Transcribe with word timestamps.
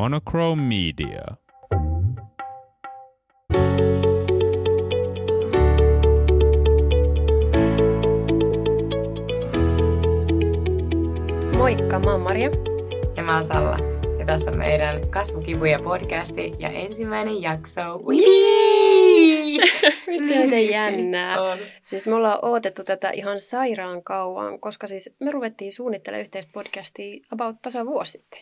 Monochrome 0.00 0.62
Media. 0.62 1.24
Moikka, 11.56 11.98
mä 11.98 12.12
oon 12.12 12.20
Maria. 12.20 12.50
Ja 13.16 13.22
mä 13.22 13.34
oon 13.36 13.44
Salla. 13.46 13.76
Ja 14.18 14.26
tässä 14.26 14.50
on 14.50 14.58
meidän 14.58 15.08
Kasvukivuja 15.10 15.78
podcasti 15.78 16.52
ja 16.58 16.68
ensimmäinen 16.68 17.42
jakso. 17.42 17.80
Miten 20.20 20.68
jännää. 20.70 21.42
On. 21.42 21.58
Siis 21.84 22.06
me 22.06 22.14
ollaan 22.14 22.44
odotettu 22.44 22.84
tätä 22.84 23.10
ihan 23.10 23.40
sairaan 23.40 24.02
kauan, 24.02 24.60
koska 24.60 24.86
siis 24.86 25.10
me 25.20 25.30
ruvettiin 25.30 25.72
suunnittelemaan 25.72 26.22
yhteistä 26.22 26.52
podcastia 26.52 27.26
about 27.30 27.62
tasa 27.62 27.86
vuosi 27.86 28.10
sitten. 28.10 28.40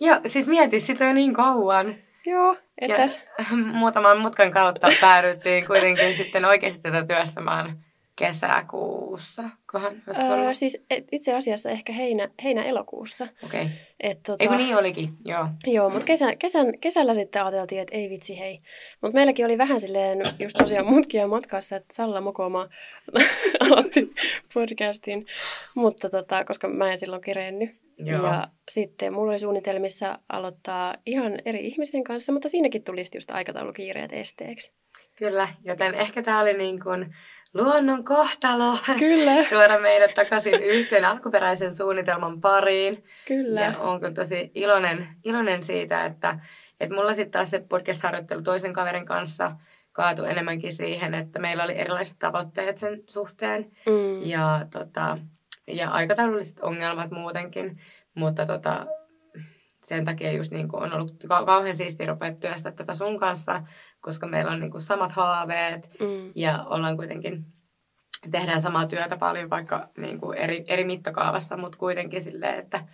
Joo, 0.00 0.20
siis 0.26 0.46
mieti 0.46 0.80
sitä 0.80 1.04
jo 1.04 1.12
niin 1.12 1.34
kauan. 1.34 1.94
Joo, 2.26 2.56
etäs. 2.80 3.20
muutaman 3.72 4.20
mutkan 4.20 4.50
kautta 4.50 4.88
päädyttiin 5.00 5.66
kuitenkin 5.66 6.14
sitten 6.16 6.44
oikeasti 6.44 6.82
tätä 6.82 7.06
työstämään 7.06 7.84
kesäkuussa, 8.20 9.42
kohan 9.66 10.02
öö, 10.08 10.54
Siis 10.54 10.82
itse 11.12 11.34
asiassa 11.34 11.70
ehkä 11.70 11.92
heinä, 11.92 12.28
heinä-elokuussa. 12.42 13.28
Okei. 13.44 13.62
Okay. 13.62 14.14
tota, 14.26 14.44
Eikö 14.44 14.56
niin 14.56 14.76
olikin, 14.76 15.08
joo. 15.24 15.48
Joo, 15.66 15.90
mutta 15.90 16.06
kesä, 16.06 16.36
kesän, 16.36 16.78
kesällä 16.78 17.14
sitten 17.14 17.42
ajateltiin, 17.42 17.80
että 17.80 17.96
ei 17.96 18.10
vitsi 18.10 18.38
hei. 18.38 18.60
Mutta 19.00 19.14
meilläkin 19.14 19.44
oli 19.44 19.58
vähän 19.58 19.80
silleen 19.80 20.18
just 20.38 20.56
tosiaan 20.58 20.86
mutkia 20.86 21.26
matkassa, 21.26 21.76
että 21.76 21.94
Salla 21.94 22.20
Mokoma 22.20 22.68
aloitti 23.60 24.14
podcastin, 24.54 25.26
mutta 25.74 26.10
tota, 26.10 26.44
koska 26.44 26.68
mä 26.68 26.90
en 26.90 26.98
silloin 26.98 27.22
kerennyt. 27.22 27.70
Joo. 28.04 28.26
Ja 28.26 28.48
sitten 28.70 29.12
mulla 29.12 29.30
oli 29.30 29.38
suunnitelmissa 29.38 30.18
aloittaa 30.28 30.94
ihan 31.06 31.38
eri 31.44 31.66
ihmisen 31.66 32.04
kanssa, 32.04 32.32
mutta 32.32 32.48
siinäkin 32.48 32.84
tuli 32.84 33.02
just 33.14 33.30
aikataulukiireet 33.30 34.12
esteeksi. 34.12 34.72
Kyllä, 35.16 35.48
joten 35.64 35.94
ehkä 35.94 36.22
tämä 36.22 36.40
oli 36.40 36.52
niin 36.52 36.80
kuin 36.80 37.14
luonnon 37.54 38.04
kohtalo 38.04 38.78
kyllä. 38.98 39.44
tuoda 39.50 39.80
meidät 39.80 40.14
takaisin 40.14 40.62
yhteen 40.78 41.04
alkuperäisen 41.04 41.74
suunnitelman 41.74 42.40
pariin. 42.40 43.04
Kyllä. 43.28 43.60
Ja 43.60 43.78
olen 43.78 44.00
kyllä 44.00 44.14
tosi 44.14 44.50
iloinen, 44.54 45.08
iloinen 45.24 45.62
siitä, 45.62 46.04
että, 46.04 46.38
että 46.80 46.94
mulla 46.94 47.14
sitten 47.14 47.30
taas 47.30 47.50
se 47.50 47.64
podcast-harjoittelu 47.68 48.42
toisen 48.42 48.72
kaverin 48.72 49.06
kanssa 49.06 49.56
kaatui 49.92 50.30
enemmänkin 50.30 50.72
siihen, 50.72 51.14
että 51.14 51.38
meillä 51.38 51.64
oli 51.64 51.78
erilaiset 51.78 52.16
tavoitteet 52.18 52.78
sen 52.78 53.02
suhteen 53.06 53.66
mm. 53.86 54.22
ja, 54.22 54.66
tota, 54.70 55.18
ja 55.76 55.90
aikataululliset 55.90 56.60
ongelmat 56.60 57.10
muutenkin. 57.10 57.78
Mutta 58.14 58.46
tota, 58.46 58.86
sen 59.84 60.04
takia 60.04 60.32
just 60.32 60.52
niin 60.52 60.68
kuin 60.68 60.82
on 60.82 60.92
ollut 60.92 61.12
kauhean 61.46 61.76
siistiä 61.76 62.06
rupea 62.06 62.34
työstä 62.34 62.72
tätä 62.72 62.94
sun 62.94 63.18
kanssa, 63.18 63.62
koska 64.00 64.26
meillä 64.26 64.50
on 64.50 64.60
niin 64.60 64.70
kuin 64.70 64.80
samat 64.80 65.12
haaveet 65.12 65.90
mm. 66.00 66.32
ja 66.34 66.64
ollaan 66.64 66.96
kuitenkin, 66.96 67.44
tehdään 68.30 68.60
samaa 68.60 68.86
työtä 68.86 69.16
paljon 69.16 69.50
vaikka 69.50 69.88
niin 69.96 70.20
kuin 70.20 70.38
eri, 70.38 70.64
eri 70.68 70.84
mittakaavassa, 70.84 71.56
mutta 71.56 71.78
kuitenkin 71.78 72.22
silleen, 72.22 72.58
että 72.58 72.84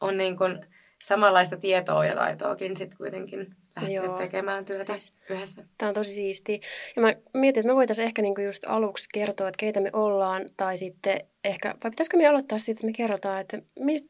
on 0.00 0.16
niin 0.16 0.36
kuin 0.36 0.66
samanlaista 1.04 1.56
tietoa 1.56 2.06
ja 2.06 2.14
taitoakin 2.14 2.76
sitten 2.76 2.98
kuitenkin 2.98 3.56
lähteä 3.76 3.94
Joo, 3.94 4.18
tekemään 4.18 4.64
työtä 4.64 4.84
siis, 4.84 5.12
yhdessä. 5.30 5.64
Tämä 5.78 5.88
on 5.88 5.94
tosi 5.94 6.10
siistiä. 6.10 6.58
Ja 6.96 7.02
mä 7.02 7.14
mietin, 7.34 7.60
että 7.60 7.68
me 7.68 7.74
voitaisiin 7.74 8.06
ehkä 8.06 8.22
niinku 8.22 8.40
just 8.40 8.64
aluksi 8.66 9.08
kertoa, 9.14 9.48
että 9.48 9.58
keitä 9.58 9.80
me 9.80 9.90
ollaan, 9.92 10.42
tai 10.56 10.76
sitten 10.76 11.20
ehkä, 11.44 11.74
vai 11.84 11.90
pitäisikö 11.90 12.16
me 12.16 12.26
aloittaa 12.26 12.58
siitä, 12.58 12.78
että 12.78 12.86
me 12.86 12.92
kerrotaan, 12.92 13.40
että 13.40 13.62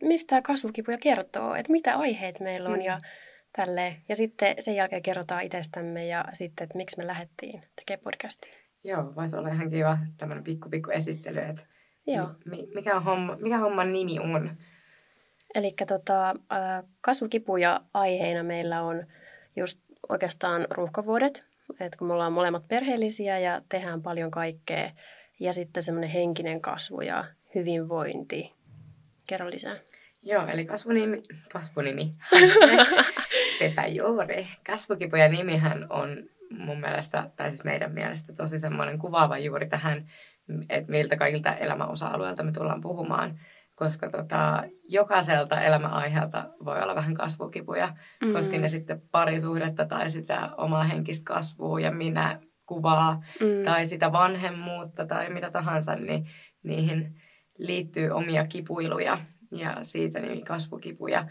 mistä 0.03 0.27
tämä 0.27 0.43
kasvukipuja 0.43 0.99
kertoo, 0.99 1.55
että 1.55 1.73
mitä 1.73 1.95
aiheet 1.97 2.41
meillä 2.41 2.69
on 2.69 2.79
mm. 2.79 2.85
ja 2.85 3.01
tälleen. 3.57 3.97
Ja 4.09 4.17
sitten 4.17 4.57
sen 4.61 4.75
jälkeen 4.75 5.03
kerrotaan 5.03 5.43
itsestämme 5.43 6.07
ja 6.07 6.25
sitten, 6.33 6.65
että 6.65 6.77
miksi 6.77 6.99
me 6.99 7.07
lähdettiin 7.07 7.63
tekemään 7.77 8.05
podcastia. 8.05 8.53
Joo, 8.85 9.15
voisi 9.17 9.37
olla 9.37 9.49
ihan 9.49 9.71
kiva 9.71 9.99
tämmöinen 10.19 10.45
pikku 10.45 10.69
pikku 10.69 10.91
esittely, 10.91 11.41
että 11.41 11.63
Joo. 12.07 12.29
mikä, 12.75 12.97
on 12.97 13.05
homma, 13.05 13.37
mikä 13.37 13.59
homman 13.59 13.93
nimi 13.93 14.19
on. 14.19 14.57
Eli 15.55 15.75
tota, 15.89 16.35
kasvukipuja 17.01 17.81
aiheena 17.95 18.43
meillä 18.43 18.83
on 18.83 19.07
just 19.57 19.79
oikeastaan 20.09 20.67
ruuhkavuodet, 20.71 21.47
että 21.81 21.99
kun 21.99 22.07
me 22.07 22.13
ollaan 22.13 22.33
molemmat 22.33 22.69
perheellisiä 22.69 23.39
ja 23.39 23.63
tehdään 23.69 24.03
paljon 24.03 24.31
kaikkea, 24.31 24.91
ja 25.41 25.53
sitten 25.53 25.83
semmoinen 25.83 26.11
henkinen 26.11 26.61
kasvu 26.61 27.01
ja 27.01 27.25
hyvinvointi. 27.55 28.53
Kerro 29.27 29.51
lisää. 29.51 29.77
Joo, 30.23 30.47
eli 30.47 30.65
kasvunimi, 30.65 31.23
kasvunimi, 31.53 32.15
sepä 33.59 33.87
juuri. 33.87 34.47
Kasvukipuja 34.67 35.29
nimihän 35.29 35.87
on 35.91 36.23
mun 36.51 36.81
mielestä, 36.81 37.31
tai 37.37 37.51
siis 37.51 37.65
meidän 37.65 37.93
mielestä 37.93 38.33
tosi 38.33 38.61
semmoinen 38.61 38.99
kuvaava 38.99 39.39
juuri 39.39 39.69
tähän, 39.69 40.07
että 40.69 40.91
miltä 40.91 41.17
kaikilta 41.17 41.55
elämäosa-alueilta 41.55 42.43
me 42.43 42.53
tullaan 42.53 42.81
puhumaan 42.81 43.41
koska 43.75 44.11
tota, 44.11 44.63
jokaiselta 44.89 45.63
elämäaiheelta 45.63 46.51
voi 46.65 46.83
olla 46.83 46.95
vähän 46.95 47.15
kasvukipuja, 47.15 47.97
mm. 48.25 48.33
koska 48.33 48.59
ne 48.59 48.69
sitten 48.69 49.03
parisuhdetta 49.11 49.87
tai 49.87 50.11
sitä 50.11 50.51
omaa 50.57 50.85
henkistä 50.85 51.25
kasvua 51.25 51.81
ja 51.81 51.91
minä 51.91 52.41
kuvaa 52.67 53.23
mm. 53.41 53.65
tai 53.65 53.87
sitä 53.87 54.13
vanhemmuutta 54.13 55.07
tai 55.07 55.31
mitä 55.31 55.51
tahansa, 55.51 55.97
niin 55.97 56.29
niihin 56.63 57.21
liittyy 57.59 58.11
omia 58.11 58.47
kipuiluja 58.47 59.19
ja 59.51 59.77
siitä 59.83 60.21
niin 60.21 60.45
kasvukipuja. 60.45 61.29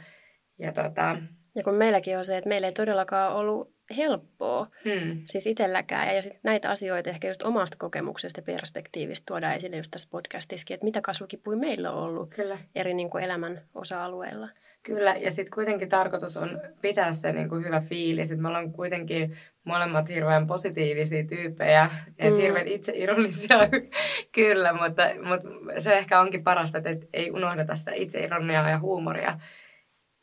Ja, 0.59 0.71
tota... 0.71 1.17
ja 1.55 1.63
kun 1.63 1.75
meilläkin 1.75 2.17
on 2.17 2.25
se, 2.25 2.37
että 2.37 2.49
meillä 2.49 2.67
ei 2.67 2.73
todellakaan 2.73 3.35
ollut 3.35 3.73
helppoa, 3.97 4.67
hmm. 4.85 5.21
siis 5.25 5.47
itselläkään. 5.47 6.15
Ja 6.15 6.21
sit 6.21 6.33
näitä 6.43 6.69
asioita 6.69 7.09
ehkä 7.09 7.27
just 7.27 7.43
omasta 7.43 7.77
kokemuksesta 7.79 8.39
ja 8.39 8.43
perspektiivistä 8.43 9.23
tuodaan 9.27 9.55
esille 9.55 9.77
just 9.77 9.91
tässä 9.91 10.07
podcastissakin, 10.11 10.73
että 10.73 10.85
mitä 10.85 11.01
kasvukipuja 11.01 11.57
meillä 11.57 11.91
on 11.91 12.03
ollut 12.03 12.29
Kyllä. 12.35 12.57
eri 12.75 12.93
niin 12.93 13.09
kuin 13.09 13.23
elämän 13.23 13.61
osa-alueilla. 13.75 14.49
Kyllä, 14.83 15.15
ja 15.19 15.31
sitten 15.31 15.53
kuitenkin 15.53 15.89
tarkoitus 15.89 16.37
on 16.37 16.61
pitää 16.81 17.13
se 17.13 17.33
niin 17.33 17.49
kuin 17.49 17.63
hyvä 17.63 17.81
fiilis, 17.81 18.31
että 18.31 18.41
me 18.41 18.47
ollaan 18.47 18.71
kuitenkin 18.71 19.37
molemmat 19.63 20.09
hirveän 20.09 20.47
positiivisia 20.47 21.23
tyyppejä, 21.23 21.89
mm. 22.29 22.37
hirveän 22.37 22.67
itseironisia, 22.67 23.57
kyllä, 24.35 24.73
mutta, 24.73 25.03
mutta 25.27 25.81
se 25.81 25.93
ehkä 25.93 26.19
onkin 26.19 26.43
parasta, 26.43 26.77
että 26.77 27.07
ei 27.13 27.31
unohdeta 27.31 27.75
sitä 27.75 27.91
itseironiaa 27.93 28.69
ja 28.69 28.79
huumoria, 28.79 29.39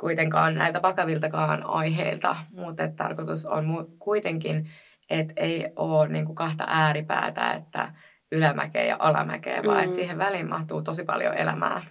kuitenkaan 0.00 0.54
näiltä 0.54 0.82
vakaviltakaan 0.82 1.66
aiheilta, 1.66 2.36
mutta 2.50 2.88
tarkoitus 2.88 3.47
on 3.47 3.97
kuitenkin, 3.98 4.70
että 5.10 5.32
ei 5.36 5.72
ole 5.76 6.09
niin 6.09 6.25
kuin 6.25 6.36
kahta 6.36 6.64
ääripäätä, 6.69 7.53
että 7.53 7.92
ylämäkeä 8.32 8.84
ja 8.84 8.97
alamäkeä, 8.98 9.62
vaan 9.66 9.78
mm. 9.78 9.84
että 9.84 9.94
siihen 9.94 10.19
väliin 10.19 10.48
mahtuu 10.48 10.82
tosi 10.82 11.04
paljon 11.04 11.34
elämää. 11.34 11.82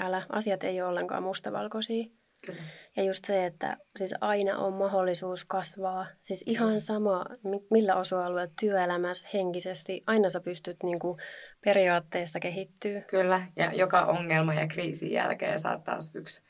Älä, 0.00 0.22
asiat 0.28 0.64
ei 0.64 0.82
ole 0.82 0.88
ollenkaan 0.88 1.22
mustavalkoisia. 1.22 2.04
Kyllä. 2.46 2.62
Ja 2.96 3.02
just 3.02 3.24
se, 3.24 3.46
että 3.46 3.76
siis 3.96 4.14
aina 4.20 4.58
on 4.58 4.72
mahdollisuus 4.72 5.44
kasvaa. 5.44 6.06
Siis 6.22 6.44
ihan 6.46 6.80
sama, 6.80 7.24
millä 7.70 7.96
osa-alueella 7.96 8.52
työelämässä 8.60 9.28
henkisesti, 9.34 10.02
aina 10.06 10.28
sä 10.28 10.40
pystyt 10.40 10.76
niin 10.82 10.98
kuin 10.98 11.18
periaatteessa 11.64 12.40
kehittyä. 12.40 13.00
Kyllä, 13.00 13.42
ja 13.56 13.72
joka 13.72 14.02
ongelma 14.02 14.54
ja 14.54 14.66
kriisin 14.66 15.12
jälkeen 15.12 15.58
saattaa 15.58 15.98
yksi 16.14 16.42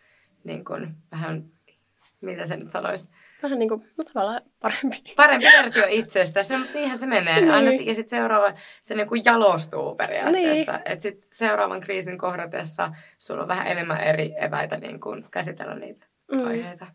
niin 0.44 0.64
kuin, 0.64 0.94
vähän, 1.12 1.44
mitä 2.20 2.46
se 2.46 2.56
nyt 2.56 2.70
sanoisi, 2.70 3.10
vähän 3.42 3.58
niin 3.58 3.68
kuin, 3.68 3.80
no 3.80 4.04
tavallaan 4.12 4.42
parempi. 4.60 5.02
Parempi 5.16 5.46
versio 5.46 5.84
itsestä, 5.88 6.42
se, 6.42 6.58
niinhän 6.74 6.98
se 6.98 7.06
menee. 7.06 7.40
Niin. 7.40 7.50
Aina, 7.50 7.70
ja 7.70 7.94
sitten 7.94 8.18
seuraava, 8.18 8.54
se 8.82 8.94
niin 8.94 9.08
kuin 9.08 9.22
jalostuu 9.24 9.94
periaatteessa. 9.94 10.72
Niin. 10.72 10.82
Että 10.84 11.02
sitten 11.02 11.28
seuraavan 11.32 11.80
kriisin 11.80 12.18
kohdatessa 12.18 12.92
sulla 13.18 13.42
on 13.42 13.48
vähän 13.48 13.66
enemmän 13.66 14.00
eri 14.00 14.34
eväitä 14.38 14.76
niin 14.76 15.00
kuin 15.00 15.26
käsitellä 15.30 15.74
niitä 15.74 16.06
mm. 16.32 16.46
aiheita. 16.46 16.86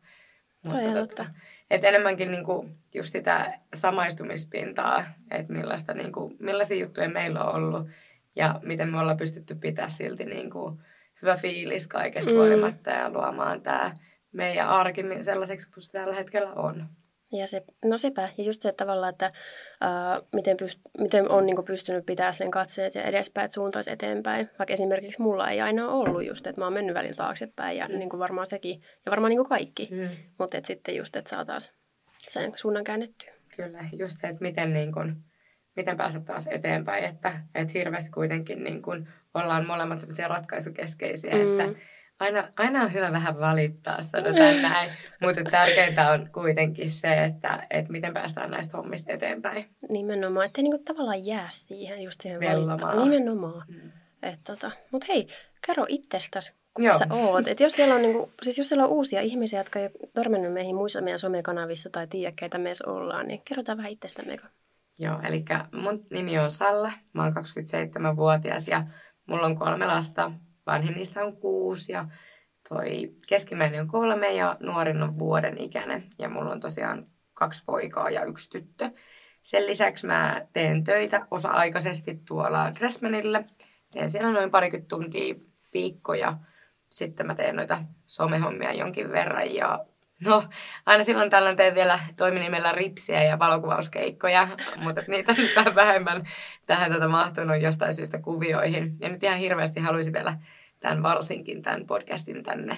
Se 0.68 0.76
on 0.76 0.82
ihan 0.82 0.96
totta. 0.96 1.26
Et 1.70 1.84
enemmänkin 1.84 2.32
niin 2.32 2.44
kuin 2.44 2.78
just 2.94 3.12
sitä 3.12 3.60
samaistumispintaa, 3.74 5.04
että 5.32 5.54
millaista, 5.54 5.94
niin 5.94 6.12
kuin, 6.12 6.36
millaisia 6.40 6.78
juttuja 6.78 7.10
meillä 7.10 7.44
on 7.44 7.56
ollut 7.56 7.88
ja 8.36 8.60
miten 8.64 8.90
me 8.90 9.00
ollaan 9.00 9.18
pystytty 9.18 9.56
pitää 9.56 9.90
silti 9.90 10.26
niin 10.26 10.50
kuin, 10.50 10.80
hyvä 11.22 11.36
fiilis 11.36 11.88
kaikesta 11.88 12.32
mm. 12.32 12.38
huolimatta 12.38 12.90
ja 12.90 13.10
luomaan 13.10 13.62
tämä 13.62 13.94
meidän 14.32 14.70
arki 14.70 15.04
sellaiseksi 15.22 15.72
kuin 15.72 15.84
se 15.84 15.92
tällä 15.92 16.16
hetkellä 16.16 16.54
on. 16.54 16.90
Ja 17.32 17.48
se, 17.48 17.64
no 17.86 17.98
sepä, 17.98 18.30
ja 18.38 18.44
just 18.44 18.62
se 18.62 18.70
että 18.70 18.86
tavallaan, 18.86 19.14
että 19.14 19.32
ää, 19.82 20.22
miten, 20.36 20.58
pyst, 20.58 20.80
miten 20.98 21.30
on 21.30 21.46
niin 21.46 21.66
pystynyt 21.66 22.06
pitää 22.06 22.32
sen 22.32 22.52
katseen 22.52 22.92
ja 22.96 23.04
edespäin, 23.04 23.46
että 23.46 23.54
suuntaisi 23.54 23.92
eteenpäin. 23.92 24.50
Vaikka 24.60 24.74
esimerkiksi 24.74 25.22
mulla 25.22 25.50
ei 25.50 25.62
aina 25.62 25.90
ollut 25.90 26.26
just, 26.26 26.48
että 26.48 26.62
mä 26.62 26.66
oon 26.66 26.74
mennyt 26.74 26.96
välillä 26.96 27.16
taaksepäin 27.16 27.78
ja 27.78 27.88
mm. 27.88 28.00
niin 28.00 28.10
kuin 28.10 28.20
varmaan 28.20 28.48
sekin, 28.48 28.82
ja 29.06 29.10
varmaan 29.10 29.30
niin 29.30 29.38
kuin 29.38 29.50
kaikki. 29.50 29.90
Mm. 29.92 30.10
Mutta 30.40 30.58
sitten 30.64 30.96
just, 30.96 31.16
että 31.16 31.30
saataisiin 31.30 31.76
sen 32.18 32.52
suunnan 32.56 32.84
käännettyä. 32.84 33.34
Kyllä, 33.56 33.80
just 33.92 34.18
se, 34.18 34.28
että 34.28 34.42
miten 34.42 34.74
niin 34.74 34.92
kuin, 34.94 35.16
miten 35.78 35.98
päästä 35.98 36.20
taas 36.20 36.48
eteenpäin, 36.48 37.04
että, 37.04 37.34
että 37.56 37.74
hirveästi 37.74 38.12
kuitenkin 38.12 38.64
niin 38.64 38.82
kuin 38.82 39.08
ollaan 39.34 39.68
molemmat 39.68 40.00
sellaisia 40.00 40.28
ratkaisukeskeisiä, 40.28 41.36
mm. 41.36 41.60
että 41.60 41.80
aina, 42.20 42.50
aina 42.58 42.82
on 42.82 42.94
hyvä 42.94 43.12
vähän 43.12 43.40
valittaa, 43.40 44.02
sanotaan 44.02 44.62
näin. 44.72 44.92
Mutta 45.22 45.44
tärkeintä 45.52 46.12
on 46.12 46.30
kuitenkin 46.34 46.90
se, 46.90 47.24
että, 47.24 47.68
että 47.70 47.92
miten 47.92 48.14
päästään 48.14 48.52
näistä 48.52 48.78
hommista 48.78 49.12
eteenpäin. 49.12 49.66
Nimenomaan, 49.90 50.46
ettei 50.46 50.64
niinku 50.64 50.84
tavallaan 50.86 51.26
jää 51.26 51.48
siihen 51.50 52.02
just 52.02 52.22
siihen 52.22 52.40
valittaa. 52.40 53.06
Nimenomaan. 53.06 53.64
Mm. 53.68 53.92
tota. 54.44 54.72
Mutta 54.92 55.08
hei, 55.10 55.28
kerro 55.68 55.86
itsestäsi, 55.90 56.54
kuka 56.74 56.88
Joo. 56.88 57.00
sä 57.00 57.08
oot. 57.10 57.48
Et 57.48 57.60
jos, 57.60 57.74
siellä 57.74 57.96
on 57.96 58.02
niinku, 58.02 58.32
siis 58.42 58.58
jos 58.58 58.68
siellä 58.68 58.86
on 58.86 58.92
uusia 58.92 59.22
ihmisiä, 59.22 59.60
jotka 59.60 59.80
ei 59.80 59.86
ole 59.86 60.10
törmännyt 60.14 60.54
meihin 60.54 60.76
muissa 60.76 61.02
meidän 61.02 61.20
somekanavissa 61.20 61.90
tai 61.90 62.08
tiedä, 62.08 62.34
keitä 62.36 62.58
me 62.58 62.72
ollaan, 62.86 63.28
niin 63.28 63.42
kerrotaan 63.46 63.78
vähän 63.78 63.92
itsestämme. 63.92 64.38
Joo, 65.00 65.20
eli 65.24 65.46
mun 65.72 66.06
nimi 66.12 66.40
on 66.40 66.52
Salla, 66.52 66.92
mä 67.14 67.24
oon 67.24 67.34
27-vuotias 67.34 68.68
ja 68.68 68.84
mulla 69.26 69.46
on 69.46 69.58
kolme 69.58 69.88
lasta. 69.88 70.32
Vanhimmista 70.66 71.22
on 71.22 71.38
kuusi 71.38 71.92
ja 71.92 72.06
toi 72.70 73.14
keskimmäinen 73.28 73.82
on 73.82 73.88
kolme 73.88 74.34
ja 74.34 74.58
nuorin 74.60 75.04
on 75.04 75.20
vuoden 75.20 75.58
ikäinen. 75.62 76.04
Ja 76.20 76.30
mulla 76.30 76.52
on 76.52 76.60
tosiaan 76.60 77.08
kaksi 77.34 77.64
poikaa 77.66 78.10
ja 78.10 78.24
yksi 78.26 78.50
tyttö. 78.50 78.90
Sen 79.44 79.68
lisäksi 79.68 80.08
mä 80.08 80.42
teen 80.54 80.84
töitä 80.84 81.28
osa-aikaisesti 81.32 82.22
tuolla 82.28 82.76
Dressmanille. 82.76 83.46
Teen 83.92 84.12
siellä 84.12 84.32
noin 84.32 84.52
parikymmentä 84.52 84.88
tuntia 84.88 85.36
viikkoja. 85.74 86.38
Sitten 86.90 87.28
mä 87.28 87.36
teen 87.36 87.56
noita 87.56 87.84
somehommia 88.06 88.74
jonkin 88.74 89.12
verran 89.12 89.56
ja 89.56 89.86
No, 90.26 90.44
aina 90.86 91.04
silloin 91.04 91.30
tällöin 91.30 91.58
teen 91.58 91.76
vielä 91.76 92.00
toiminimellä 92.16 92.72
ripsiä 92.72 93.24
ja 93.24 93.40
valokuvauskeikkoja, 93.40 94.48
mutta 94.78 95.02
niitä 95.08 95.32
on 95.32 95.38
vähän 95.56 95.76
vähemmän 95.76 96.24
tähän 96.66 96.92
tätä 96.92 97.08
mahtunut 97.08 97.62
jostain 97.62 97.94
syystä 97.94 98.20
kuvioihin. 98.20 98.98
Ja 99.00 99.10
nyt 99.10 99.24
ihan 99.24 99.38
hirveästi 99.38 99.80
haluaisin 99.80 100.14
vielä 100.14 100.38
tämän 100.80 101.04
varsinkin 101.04 101.62
tämän 101.62 101.86
podcastin 101.86 102.44
tänne 102.44 102.78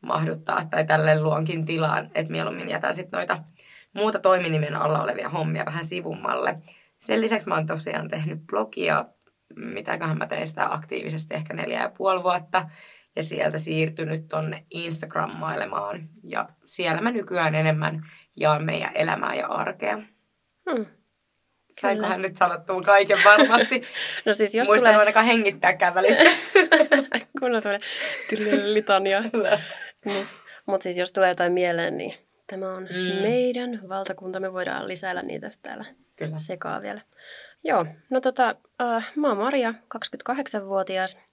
mahduttaa 0.00 0.64
tai 0.70 0.84
tälle 0.84 1.22
luonkin 1.22 1.66
tilaan, 1.66 2.10
että 2.14 2.32
mieluummin 2.32 2.68
jätän 2.68 2.94
sitten 2.94 3.18
noita 3.18 3.38
muuta 3.92 4.18
toiminimen 4.18 4.76
alla 4.76 5.02
olevia 5.02 5.28
hommia 5.28 5.66
vähän 5.66 5.84
sivummalle. 5.84 6.58
Sen 6.98 7.20
lisäksi 7.20 7.48
mä 7.48 7.54
oon 7.54 7.66
tosiaan 7.66 8.08
tehnyt 8.08 8.46
blogia, 8.46 9.04
mitäköhän 9.56 10.18
mä 10.18 10.26
tein 10.26 10.48
sitä 10.48 10.72
aktiivisesti 10.74 11.34
ehkä 11.34 11.54
neljä 11.54 11.82
ja 11.82 11.92
puoli 11.96 12.22
vuotta 12.22 12.68
ja 13.16 13.22
sieltä 13.22 13.58
siirtynyt 13.58 14.28
tonne 14.28 14.64
Instagrammailemaan. 14.70 16.08
Ja 16.22 16.48
siellä 16.64 17.00
mä 17.00 17.10
nykyään 17.10 17.54
enemmän 17.54 18.06
jaan 18.36 18.64
meidän 18.64 18.96
elämää 18.96 19.34
ja 19.34 19.46
arkea. 19.46 20.02
Hmm. 20.70 20.86
Sainkohan 21.80 22.22
nyt 22.22 22.36
sanottua 22.36 22.82
kaiken 22.82 23.18
varmasti. 23.24 23.82
no 24.26 24.34
siis 24.34 24.54
jos 24.54 24.68
Muistan 24.68 24.88
tulee... 24.88 24.98
ainakaan 24.98 25.26
hengittääkään 25.26 25.94
välistä. 25.94 26.30
Kunnon 27.40 27.62
tämmöinen 27.62 28.74
litania. 28.74 29.22
Mutta 30.66 30.82
siis 30.82 30.98
jos 30.98 31.12
tulee 31.12 31.28
jotain 31.28 31.52
mieleen, 31.52 31.96
niin 31.96 32.14
tämä 32.46 32.74
on 32.74 32.82
mm. 32.82 33.22
meidän 33.22 33.80
valtakunta. 33.88 34.40
Me 34.40 34.52
voidaan 34.52 34.88
lisäillä 34.88 35.22
niitä 35.22 35.48
täällä 35.62 35.84
Kyllä. 36.16 36.38
sekaa 36.38 36.82
vielä. 36.82 37.00
Joo, 37.64 37.86
no 38.10 38.20
tota, 38.20 38.56
äh, 38.80 39.12
mä 39.16 39.28
oon 39.28 39.38
Maria, 39.38 39.74
28-vuotias. 39.96 41.29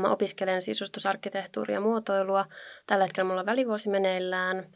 Mä 0.00 0.10
opiskelen 0.10 0.62
sisustusarkkitehtuuria 0.62 1.74
ja 1.74 1.80
muotoilua. 1.80 2.46
Tällä 2.86 3.04
hetkellä 3.04 3.28
mulla 3.28 3.40
on 3.40 3.46
välivuosi 3.46 3.88
meneillään. 3.88 4.72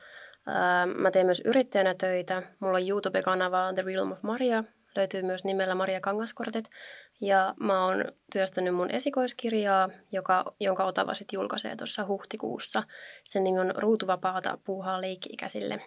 Mä 0.97 1.11
teen 1.11 1.26
myös 1.26 1.43
yrittäjänä 1.44 1.94
töitä. 1.94 2.43
Mulla 2.61 2.76
on 2.76 2.88
YouTube-kanava 2.88 3.73
The 3.75 3.82
Realm 3.82 4.12
of 4.12 4.23
Maria. 4.23 4.64
Löytyy 4.97 5.23
myös 5.23 5.44
nimellä 5.44 5.75
Maria 5.75 6.00
Kangaskortit. 6.00 6.64
Ja 7.20 7.55
mä 7.61 7.87
oon 7.87 8.05
työstänyt 8.32 8.75
mun 8.75 8.91
esikoiskirjaa, 8.91 9.88
joka, 10.12 10.55
jonka 10.61 10.85
Otava 10.85 11.14
sitten 11.14 11.37
julkaisee 11.37 11.76
tuossa 11.76 12.06
huhtikuussa. 12.06 12.82
Sen 13.25 13.44
nimi 13.44 13.58
on 13.58 13.75
Ruutuvapaata 13.76 14.58
puuhaa 14.64 15.00
leikki-ikäisille. 15.00 15.81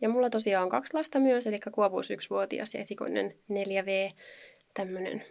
Ja 0.00 0.08
mulla 0.08 0.30
tosiaan 0.30 0.62
on 0.62 0.68
kaksi 0.68 0.94
lasta 0.94 1.18
myös, 1.18 1.46
eli 1.46 1.60
Kuopuus 1.74 2.10
yksivuotias 2.10 2.74
ja 2.74 2.80
esikoinen 2.80 3.34
4V, 3.52 4.14
tämmöinen 4.74 5.24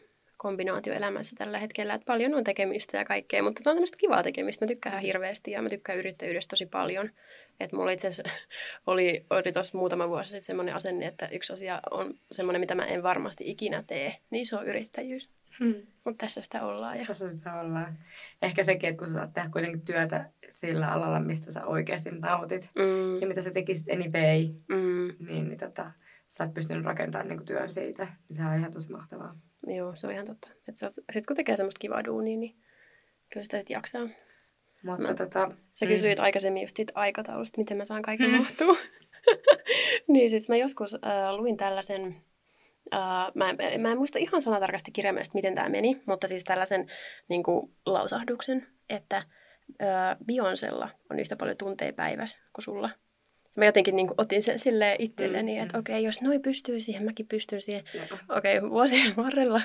kombinaatio 0.45 0.93
elämässä 0.93 1.35
tällä 1.35 1.59
hetkellä, 1.59 1.93
että 1.93 2.05
paljon 2.05 2.33
on 2.33 2.43
tekemistä 2.43 2.97
ja 2.97 3.05
kaikkea, 3.05 3.43
mutta 3.43 3.63
tämä 3.63 3.71
on 3.71 3.75
tämmöistä 3.75 3.97
kivaa 3.97 4.23
tekemistä. 4.23 4.65
Mä 4.65 4.67
tykkään 4.67 5.01
hirveästi 5.01 5.51
ja 5.51 5.61
mä 5.61 5.69
tykkään 5.69 5.99
yrittäjyydestä 5.99 6.49
tosi 6.49 6.65
paljon. 6.65 7.09
Että 7.59 7.75
mulla 7.75 7.91
itse 7.91 8.07
asiassa 8.07 8.33
oli, 8.87 9.25
oli 9.29 9.51
tuossa 9.51 9.77
muutama 9.77 10.09
vuosi 10.09 10.29
sitten 10.29 10.43
semmoinen 10.43 10.75
asenne, 10.75 11.05
että 11.05 11.27
yksi 11.31 11.53
asia 11.53 11.79
on 11.91 12.13
semmoinen, 12.31 12.59
mitä 12.59 12.75
mä 12.75 12.85
en 12.85 13.03
varmasti 13.03 13.43
ikinä 13.51 13.83
tee, 13.87 14.15
niin 14.29 14.45
se 14.45 14.55
on 14.55 14.67
yrittäjyys. 14.67 15.29
Hmm. 15.59 15.75
Mutta 16.03 16.25
tässä 16.25 16.41
sitä 16.41 16.65
ollaan. 16.65 16.99
Ja... 16.99 17.05
Tässä 17.05 17.31
sitä 17.31 17.59
ollaan. 17.59 17.97
Ehkä 18.41 18.63
sekin, 18.63 18.89
että 18.89 18.99
kun 18.99 19.07
sä 19.07 19.13
saat 19.13 19.33
tehdä 19.33 19.49
kuitenkin 19.49 19.81
työtä 19.81 20.29
sillä 20.49 20.91
alalla, 20.91 21.19
mistä 21.19 21.51
sä 21.51 21.65
oikeasti 21.65 22.11
nautit 22.11 22.69
mm. 22.75 23.21
ja 23.21 23.27
mitä 23.27 23.41
sä 23.41 23.51
tekisit 23.51 23.87
anyway, 23.89 24.47
mm. 24.67 25.27
niin, 25.27 25.47
niin 25.47 25.59
tota, 25.59 25.91
sä 26.29 26.43
oot 26.43 26.53
pystynyt 26.53 26.85
rakentamaan 26.85 27.27
niin 27.27 27.45
työn 27.45 27.69
siitä. 27.69 28.07
Niin 28.29 28.37
se 28.37 28.45
on 28.45 28.59
ihan 28.59 28.71
tosi 28.71 28.91
mahtavaa. 28.91 29.35
Joo, 29.67 29.95
se 29.95 30.07
on 30.07 30.13
ihan 30.13 30.25
totta. 30.25 30.49
Sitten 30.71 31.23
kun 31.27 31.35
tekee 31.35 31.55
semmoista 31.55 31.79
kivaa 31.79 32.05
duunia, 32.05 32.37
niin 32.37 32.55
kyllä 33.29 33.43
sitä 33.43 33.57
sitten 33.57 33.75
jaksaa. 33.75 34.07
Mutta 34.83 35.07
no, 35.07 35.13
tota, 35.13 35.51
sä 35.73 35.85
kysyit 35.85 36.17
mm. 36.17 36.23
aikaisemmin 36.23 36.61
just 36.61 36.75
siitä 36.75 36.93
aikataulusta, 36.95 37.57
miten 37.57 37.77
mä 37.77 37.85
saan 37.85 38.01
kaiken 38.01 38.29
mm. 38.29 38.37
mahtua. 38.37 38.75
niin 40.07 40.29
siis 40.29 40.49
mä 40.49 40.55
joskus 40.55 40.93
äh, 40.93 41.35
luin 41.37 41.57
tällaisen, 41.57 42.15
äh, 42.93 43.31
mä, 43.35 43.45
mä 43.79 43.91
en 43.91 43.97
muista 43.97 44.19
ihan 44.19 44.41
sanatarkasti 44.41 44.91
kirjaimellisesti, 44.91 45.37
miten 45.37 45.55
tämä 45.55 45.69
meni, 45.69 46.01
mutta 46.05 46.27
siis 46.27 46.43
tällaisen 46.43 46.87
niin 47.27 47.43
kuin, 47.43 47.71
lausahduksen, 47.85 48.67
että 48.89 49.17
äh, 49.17 50.17
Beyoncella 50.25 50.89
on 51.11 51.19
yhtä 51.19 51.35
paljon 51.35 51.57
tunteja 51.57 51.93
päivässä 51.93 52.39
kuin 52.53 52.63
sulla 52.63 52.89
mä 53.55 53.65
jotenkin 53.65 53.95
niin 53.95 54.07
kuin, 54.07 54.15
otin 54.17 54.41
sen 54.41 54.59
silleen 54.59 54.95
itselleni, 54.99 55.55
mm, 55.55 55.63
että 55.63 55.77
mm. 55.77 55.79
okei, 55.79 55.95
okay, 55.95 56.05
jos 56.05 56.21
noi 56.21 56.39
pystyy 56.39 56.79
siihen, 56.79 57.05
mäkin 57.05 57.27
pystyn 57.27 57.61
siihen. 57.61 57.83
Okei, 58.37 58.57
okay, 58.57 58.69
vuosien 58.69 59.15
varrella 59.15 59.61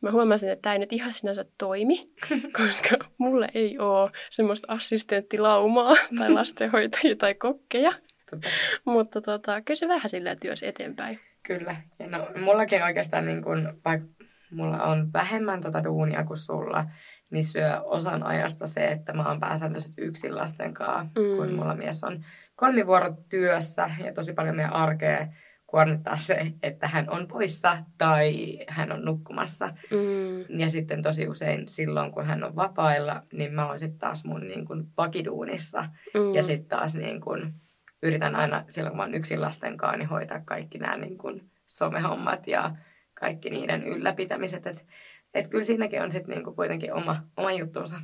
mä 0.00 0.10
huomasin, 0.10 0.50
että 0.50 0.62
tämä 0.62 0.72
ei 0.72 0.78
nyt 0.78 0.92
ihan 0.92 1.12
sinänsä 1.12 1.44
toimi, 1.58 2.10
koska 2.58 2.96
mulle 3.18 3.48
ei 3.54 3.78
ole 3.78 4.10
semmoista 4.30 4.72
assistenttilaumaa 4.72 5.94
tai 6.18 6.30
lastenhoitajia 6.40 7.16
tai 7.16 7.34
kokkeja. 7.34 7.92
Tota. 8.30 8.48
Mutta 8.84 9.20
tota, 9.20 9.60
kyllä 9.60 9.78
se 9.78 9.88
vähän 9.88 10.10
silleen 10.10 10.40
työs 10.40 10.62
eteenpäin. 10.62 11.20
Kyllä. 11.42 11.76
Ja 11.98 12.06
no, 12.06 12.28
mullakin 12.44 12.82
oikeastaan, 12.82 13.26
niin 13.26 13.42
kun, 13.42 13.80
vaikka 13.84 14.08
mulla 14.50 14.82
on 14.82 15.12
vähemmän 15.12 15.60
tota 15.60 15.84
duunia 15.84 16.24
kuin 16.24 16.36
sulla, 16.36 16.84
niin 17.30 17.44
syö 17.44 17.80
osan 17.80 18.22
ajasta 18.22 18.66
se, 18.66 18.86
että 18.86 19.12
mä 19.12 19.28
oon 19.28 19.40
pääsääntöisesti 19.40 20.02
yksin 20.02 20.36
lasten 20.36 20.74
kanssa, 20.74 21.20
mm. 21.20 21.36
kun 21.36 21.54
mulla 21.54 21.74
mies 21.74 22.04
on 22.04 22.24
kolmivuorotyössä 22.56 23.90
ja 24.04 24.14
tosi 24.14 24.32
paljon 24.32 24.56
meidän 24.56 24.72
arkea 24.72 25.26
kuormittaa 25.70 26.16
se, 26.16 26.52
että 26.62 26.88
hän 26.88 27.10
on 27.10 27.28
poissa 27.28 27.78
tai 27.98 28.58
hän 28.68 28.92
on 28.92 29.04
nukkumassa. 29.04 29.66
Mm. 29.66 30.58
Ja 30.58 30.70
sitten 30.70 31.02
tosi 31.02 31.28
usein 31.28 31.68
silloin, 31.68 32.12
kun 32.12 32.24
hän 32.26 32.44
on 32.44 32.56
vapailla, 32.56 33.22
niin 33.32 33.54
mä 33.54 33.66
oon 33.66 33.78
sitten 33.78 33.98
taas 33.98 34.24
mun 34.24 34.46
niin 34.48 34.64
kuin 34.64 34.86
vakiduunissa. 34.96 35.84
Mm. 36.14 36.34
Ja 36.34 36.42
sitten 36.42 36.68
taas 36.68 36.94
niin 36.94 37.20
kuin, 37.20 37.54
yritän 38.02 38.36
aina 38.36 38.64
silloin, 38.68 38.90
kun 38.90 38.96
mä 38.96 39.02
oon 39.02 39.14
yksin 39.14 39.40
lasten 39.40 39.76
kanssa, 39.76 39.96
niin 39.96 40.08
hoitaa 40.08 40.40
kaikki 40.44 40.78
nämä 40.78 40.96
niin 40.96 41.18
kuin 41.18 41.50
somehommat 41.66 42.46
ja 42.46 42.76
kaikki 43.14 43.50
niiden 43.50 43.84
ylläpitämiset. 43.84 44.86
Että 45.34 45.38
et 45.38 45.48
kyllä 45.48 45.64
siinäkin 45.64 46.02
on 46.02 46.10
sitten 46.10 46.34
niin 46.34 46.44
kuin 46.44 46.56
kuitenkin 46.56 46.94
oma, 46.94 47.22
oma 47.36 47.52
juttuunsa. 47.52 48.00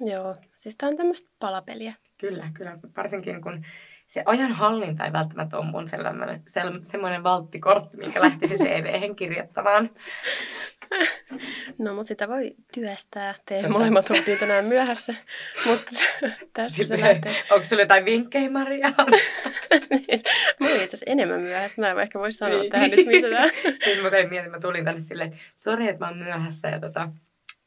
Joo, 0.00 0.36
siis 0.56 0.76
tämä 0.76 0.88
on 0.88 0.96
tämmöistä 0.96 1.30
palapeliä. 1.38 1.94
Kyllä, 2.18 2.50
kyllä. 2.54 2.78
Varsinkin 2.96 3.42
kun 3.42 3.64
se 4.06 4.22
ajan 4.26 4.52
hallinta 4.52 5.04
ei 5.04 5.12
välttämättä 5.12 5.56
ole 5.56 5.66
mun 5.66 5.88
sellainen, 5.88 6.42
semmoinen 6.82 7.22
valttikortti, 7.22 7.96
minkä 7.96 8.20
lähtisi 8.20 8.56
CV-hen 8.64 9.16
kirjoittamaan. 9.16 9.90
No, 11.78 11.94
mutta 11.94 12.08
sitä 12.08 12.28
voi 12.28 12.54
työstää. 12.74 13.34
Te 13.46 13.56
Tätä. 13.56 13.68
molemmat 13.68 14.10
oltiin 14.10 14.38
tänään 14.38 14.64
myöhässä, 14.64 15.14
mutta 15.66 15.92
tästä 16.52 16.86
se 16.86 17.00
lähtee. 17.00 17.32
Onko 17.50 17.64
sinulla 17.64 17.82
jotain 17.82 18.04
vinkkejä, 18.04 18.50
Maria? 18.50 18.88
mä 20.60 20.66
olin 20.66 20.82
itse 20.82 20.96
asiassa 20.96 21.04
enemmän 21.06 21.40
myöhässä. 21.40 21.80
Mä 21.80 21.90
en 21.90 21.98
ehkä 21.98 22.18
voisi 22.18 22.38
sanoa 22.38 22.60
niin. 22.60 22.72
tähän 22.72 22.90
nyt 22.90 23.06
mitään. 23.06 23.50
Siis 23.84 24.02
mä 24.02 24.10
mietin, 24.30 24.50
mä 24.50 24.60
tulin 24.60 24.84
tänne 24.84 25.00
silleen, 25.00 25.28
että 25.28 25.38
sori, 25.56 25.88
että 25.88 26.04
mä 26.04 26.10
oon 26.10 26.18
myöhässä. 26.18 26.68
Ja 26.68 26.80
tota, 26.80 27.08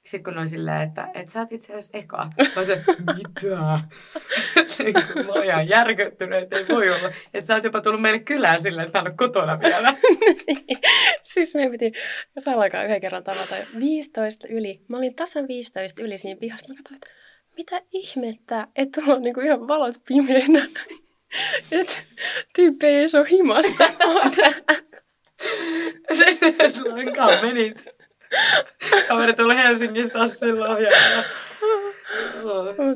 sitten 0.07 0.23
kun 0.23 0.37
oli 0.37 0.47
silleen, 0.47 0.81
että, 0.81 1.09
että 1.13 1.33
sä 1.33 1.39
oot 1.39 1.51
itse 1.51 1.73
asiassa 1.73 1.97
eka. 1.97 2.29
Mä 2.55 2.63
se, 2.65 2.83
mitä? 3.15 3.55
mä 5.25 5.33
oon 5.33 5.45
ihan 5.45 5.69
järkyttynyt, 5.69 6.43
että 6.43 6.57
ei 6.57 6.65
voi 6.69 6.89
olla. 6.89 7.11
Että 7.33 7.47
sä 7.47 7.55
oot 7.55 7.63
jopa 7.63 7.81
tullut 7.81 8.01
meille 8.01 8.19
kylään 8.19 8.61
silleen, 8.61 8.85
että 8.87 8.97
mä 8.97 9.01
en 9.01 9.07
ole 9.07 9.17
kotona 9.17 9.59
vielä. 9.59 9.93
siis 11.33 11.55
meidän 11.55 11.71
piti 11.71 11.91
salakaan 12.37 12.85
yhden 12.85 13.01
kerran 13.01 13.23
tavata 13.23 13.55
15 13.79 14.47
yli. 14.49 14.81
Mä 14.87 14.97
olin 14.97 15.15
tasan 15.15 15.47
15 15.47 16.03
yli 16.03 16.17
siinä 16.17 16.39
pihasta. 16.39 16.67
Mä 16.69 16.75
katsoin, 16.75 16.95
että 16.95 17.07
mitä 17.57 17.81
ihmettä, 17.91 18.67
että 18.75 19.01
tuolla 19.01 19.15
on 19.15 19.21
niinku 19.21 19.41
ihan 19.41 19.67
valot 19.67 19.95
pimeänä. 20.07 20.67
että 21.71 21.93
tyyppi 22.55 22.87
ei 22.87 23.05
ole 23.13 23.29
himassa. 23.29 23.85
Sitten 26.11 26.73
sulla 26.73 27.41
menit. 27.41 27.96
Kaveri 29.07 29.33
tuli 29.33 29.55
Helsingistä 29.55 30.21
asti 30.21 30.53
lahjaa. 30.53 30.91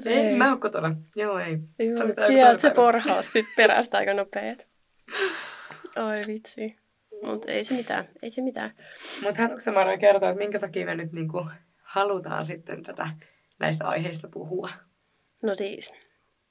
Ei, 0.05 0.35
mä 0.35 0.49
oon 0.49 0.59
kotona. 0.59 0.95
Joo, 1.15 1.39
ei. 1.39 1.57
Joo, 1.79 2.27
sieltä 2.27 2.61
se 2.61 2.69
porhaus 2.69 3.33
sit 3.33 3.45
perästä 3.57 3.97
aika 3.97 4.13
nopeet. 4.13 4.67
Oi 5.95 6.21
vitsi. 6.27 6.81
Mutta 7.23 7.51
ei 7.51 7.63
se 7.63 7.73
mitään, 7.73 8.05
ei 8.21 8.31
se 8.31 8.41
mitään. 8.41 8.71
Mutta 9.23 9.41
haluatko 9.41 9.61
sä 9.61 9.71
Mara 9.71 9.97
kertoa, 9.97 10.29
että 10.29 10.43
minkä 10.43 10.59
takia 10.59 10.85
me 10.85 10.95
nyt 10.95 11.13
niinku 11.13 11.45
halutaan 11.83 12.45
sitten 12.45 12.83
tätä 12.83 13.09
näistä 13.59 13.87
aiheista 13.87 14.27
puhua? 14.27 14.69
No 15.43 15.55
siis, 15.55 15.93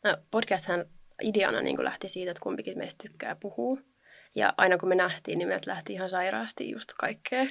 no 0.05 0.17
podcasthan 0.31 0.85
ideana 1.23 1.63
niin 1.63 1.85
lähti 1.85 2.09
siitä, 2.09 2.31
että 2.31 2.43
kumpikin 2.43 2.79
meistä 2.79 3.03
tykkää 3.03 3.37
puhua. 3.41 3.79
Ja 4.35 4.55
aina 4.57 4.79
kun 4.79 4.89
me 4.89 4.95
nähtiin, 4.95 5.39
niin 5.39 5.49
meiltä 5.49 5.71
lähti 5.71 5.93
ihan 5.93 6.11
sairaasti 6.11 6.71
just 6.71 6.93
kaikkea 7.01 7.47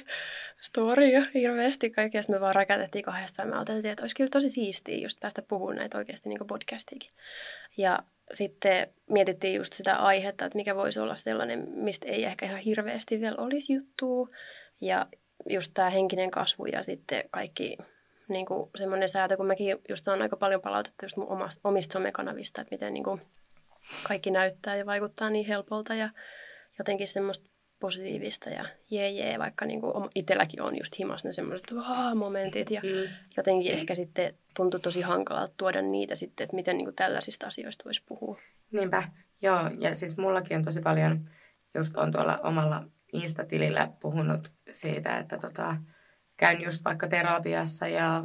storya 0.60 1.22
hirveästi. 1.34 1.90
Kaikkea 1.90 2.22
me 2.28 2.40
vaan 2.40 2.54
rakentettiin 2.54 3.04
kahdestaan. 3.04 3.48
Me 3.48 3.56
ajateltiin, 3.56 3.92
että 3.92 4.02
olisi 4.02 4.16
kyllä 4.16 4.30
tosi 4.30 4.48
siistiä 4.48 4.96
just 4.98 5.20
päästä 5.20 5.42
puhumaan 5.42 5.76
näitä 5.76 5.98
oikeasti 5.98 6.28
niin 6.28 6.46
podcastiikin. 6.46 7.10
Ja 7.76 7.98
sitten 8.32 8.88
mietittiin 9.10 9.54
just 9.54 9.72
sitä 9.72 9.96
aihetta, 9.96 10.44
että 10.44 10.56
mikä 10.56 10.76
voisi 10.76 11.00
olla 11.00 11.16
sellainen, 11.16 11.68
mistä 11.68 12.06
ei 12.06 12.24
ehkä 12.24 12.46
ihan 12.46 12.58
hirveästi 12.58 13.20
vielä 13.20 13.36
olisi 13.38 13.72
juttua. 13.72 14.28
Ja 14.80 15.06
just 15.48 15.70
tämä 15.74 15.90
henkinen 15.90 16.30
kasvu 16.30 16.66
ja 16.66 16.82
sitten 16.82 17.24
kaikki 17.30 17.78
niin 18.28 18.46
kuin 18.46 18.70
semmoinen 18.76 19.08
säätö, 19.08 19.36
kun 19.36 19.46
mäkin 19.46 19.76
just 19.88 20.08
on 20.08 20.22
aika 20.22 20.36
paljon 20.36 20.60
palautettu 20.60 21.04
just 21.04 21.16
mun 21.16 21.28
omasta, 21.28 21.60
omista 21.64 21.92
somekanavista, 21.92 22.60
että 22.60 22.74
miten 22.74 22.92
niin 22.92 23.04
kuin 23.04 23.20
kaikki 24.02 24.30
näyttää 24.30 24.76
ja 24.76 24.86
vaikuttaa 24.86 25.30
niin 25.30 25.46
helpolta 25.46 25.94
ja 25.94 26.08
jotenkin 26.80 27.08
semmoista 27.08 27.50
positiivista 27.80 28.50
ja 28.50 28.64
jee 28.90 29.10
jee, 29.10 29.38
vaikka 29.38 29.64
niin 29.64 29.80
kuin 29.80 30.08
itselläkin 30.14 30.62
on 30.62 30.78
just 30.78 30.98
himas 30.98 31.24
ne 31.24 31.32
semmoiset 31.32 31.70
momentit 32.14 32.70
ja 32.70 32.80
mm. 32.80 33.14
jotenkin 33.36 33.72
ehkä 33.72 33.94
sitten 33.94 34.34
tuntui 34.56 34.80
tosi 34.80 35.00
hankalalta 35.00 35.54
tuoda 35.56 35.82
niitä 35.82 36.14
sitten, 36.14 36.44
että 36.44 36.56
miten 36.56 36.76
niin 36.76 36.84
kuin 36.84 36.96
tällaisista 36.96 37.46
asioista 37.46 37.84
voisi 37.84 38.02
puhua. 38.06 38.40
Niinpä, 38.72 39.02
joo 39.42 39.70
ja 39.78 39.94
siis 39.94 40.16
mullakin 40.16 40.56
on 40.56 40.64
tosi 40.64 40.80
paljon, 40.80 41.30
just 41.74 41.96
on 41.96 42.12
tuolla 42.12 42.38
omalla 42.38 42.84
Insta-tilillä 43.12 43.90
puhunut 44.00 44.52
siitä, 44.72 45.18
että 45.18 45.38
tota, 45.38 45.76
käyn 46.36 46.62
just 46.62 46.84
vaikka 46.84 47.08
terapiassa 47.08 47.88
ja, 47.88 48.24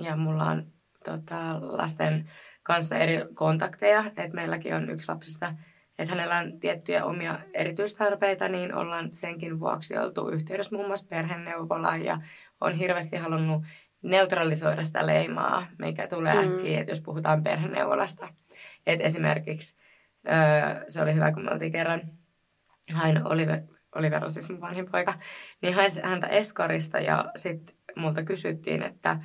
ja 0.00 0.16
mulla 0.16 0.44
on 0.44 0.72
tota, 1.04 1.58
lasten 1.60 2.30
kanssa 2.62 2.96
eri 2.96 3.18
kontakteja, 3.34 4.04
että 4.06 4.34
meilläkin 4.34 4.74
on 4.74 4.90
yksi 4.90 5.08
lapsista, 5.08 5.54
että 5.98 6.14
hänellä 6.14 6.38
on 6.38 6.60
tiettyjä 6.60 7.04
omia 7.04 7.38
erityistarpeita, 7.54 8.48
niin 8.48 8.74
ollaan 8.74 9.08
senkin 9.12 9.60
vuoksi 9.60 9.98
oltu 9.98 10.28
yhteydessä 10.28 10.76
muun 10.76 10.86
muassa 10.86 11.06
perheneuvolaan 11.08 12.04
ja 12.04 12.20
on 12.60 12.72
hirveästi 12.72 13.16
halunnut 13.16 13.62
neutralisoida 14.02 14.84
sitä 14.84 15.06
leimaa, 15.06 15.66
mikä 15.78 16.06
tulee 16.06 16.34
mm. 16.34 16.54
äkkiä, 16.54 16.80
että 16.80 16.92
jos 16.92 17.00
puhutaan 17.00 17.42
perheneuvolasta. 17.42 18.28
Että 18.86 19.04
esimerkiksi 19.04 19.76
öö, 20.28 20.84
se 20.88 21.02
oli 21.02 21.14
hyvä, 21.14 21.32
kun 21.32 21.44
me 21.44 21.50
oltiin 21.50 21.72
kerran, 21.72 22.00
hain 22.94 23.26
Oliver, 23.26 23.60
Oliver 23.94 24.24
on 24.24 24.32
siis 24.32 24.48
mun 24.48 24.60
vanhin 24.60 24.90
poika, 24.90 25.14
niin 25.62 25.74
hain 25.74 25.90
häntä 26.04 26.26
Eskarista 26.26 26.98
ja 26.98 27.32
sitten 27.36 27.76
multa 27.96 28.22
kysyttiin, 28.22 28.82
että 28.82 29.16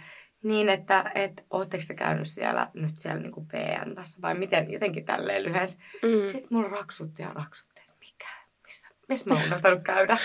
niin, 0.43 0.69
että 0.69 1.12
et, 1.15 1.45
ootteko 1.50 1.83
te 1.88 1.93
käynyt 1.93 2.27
siellä 2.27 2.69
nyt 2.73 2.97
siellä 2.97 3.21
niin 3.21 3.31
kuin 3.31 3.47
PNtässä 3.47 4.21
vai 4.21 4.35
miten 4.35 4.71
jotenkin 4.71 5.05
tälleen 5.05 5.43
lyhyesti. 5.43 5.83
Mm. 6.01 6.25
Sitten 6.25 6.47
mulla 6.50 6.69
raksutti 6.69 7.21
ja 7.21 7.29
raksutti, 7.33 7.81
että 7.81 7.93
mikä, 8.00 8.27
missä, 8.63 8.89
missä 9.07 9.33
mä 9.33 9.39
oon 9.65 9.83
käydä. 9.83 10.17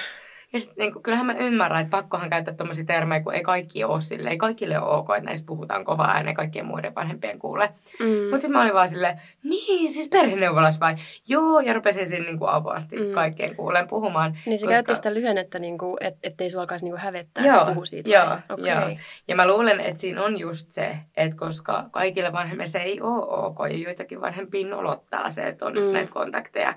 Ja 0.53 0.61
sitten 0.61 0.77
niin 0.79 1.03
kyllähän 1.03 1.27
mä 1.27 1.35
ymmärrän, 1.35 1.81
että 1.81 1.91
pakkohan 1.91 2.31
käyttää 2.31 2.55
tuommoisia 2.55 2.85
termejä, 2.85 3.23
kun 3.23 3.35
ei 3.35 3.43
kaikki 3.43 3.85
ole 3.85 4.01
sille, 4.01 4.31
ei 4.31 4.39
kaikille 4.39 4.79
ole 4.79 4.97
ok, 4.97 5.11
että 5.11 5.25
näistä 5.25 5.47
puhutaan 5.47 5.85
kovaa 5.85 6.11
ääneen 6.11 6.37
kaikkien 6.37 6.67
muiden 6.67 6.95
vanhempien 6.95 7.39
kuule. 7.39 7.71
Mm. 8.01 8.07
Mutta 8.07 8.37
sitten 8.37 8.53
mä 8.53 8.63
olin 8.63 8.75
vaan 8.75 8.89
silleen, 8.89 9.21
niin 9.43 9.91
siis 9.91 10.09
perheneuvolas 10.09 10.81
vai? 10.81 10.95
Joo, 11.29 11.61
ja 11.61 11.75
rupesin 11.75 12.07
siinä 12.07 12.25
niin 12.25 12.39
kuin 12.39 12.51
avoasti 12.51 12.97
mm. 12.97 13.13
kaikkien 13.15 13.57
kuuleen 13.57 13.89
puhumaan. 13.89 14.39
Niin 14.47 14.59
se 14.59 14.67
koska... 14.67 14.75
käytti 14.75 14.95
sitä 14.95 15.15
lyhennettä, 15.15 15.59
niin 15.59 15.79
kuin, 15.79 15.97
et, 16.01 16.17
ettei 16.23 16.51
se 16.51 16.59
alkaisi 16.59 16.85
niin 16.85 16.93
kuin 16.93 17.01
hävettää, 17.01 17.47
joo, 17.47 17.57
että 17.57 17.69
puhuu 17.69 17.85
siitä. 17.85 18.11
Joo, 18.11 18.39
okay. 18.49 18.69
joo. 18.71 18.99
Ja 19.29 19.37
mä 19.37 19.47
luulen, 19.47 19.81
että 19.81 20.01
siinä 20.01 20.25
on 20.25 20.39
just 20.39 20.73
se, 20.73 20.97
että 21.17 21.37
koska 21.37 21.89
kaikille 21.91 22.33
vanhemmille 22.33 22.67
se 22.67 22.79
ei 22.79 23.01
ole 23.01 23.47
ok, 23.47 23.59
ja 23.71 23.79
joitakin 23.79 24.21
vanhempiin 24.21 24.71
nolottaa 24.71 25.31
se, 25.31 25.49
että 25.49 25.67
on 25.67 25.75
mm. 25.75 25.93
näitä 25.93 26.13
kontakteja. 26.13 26.75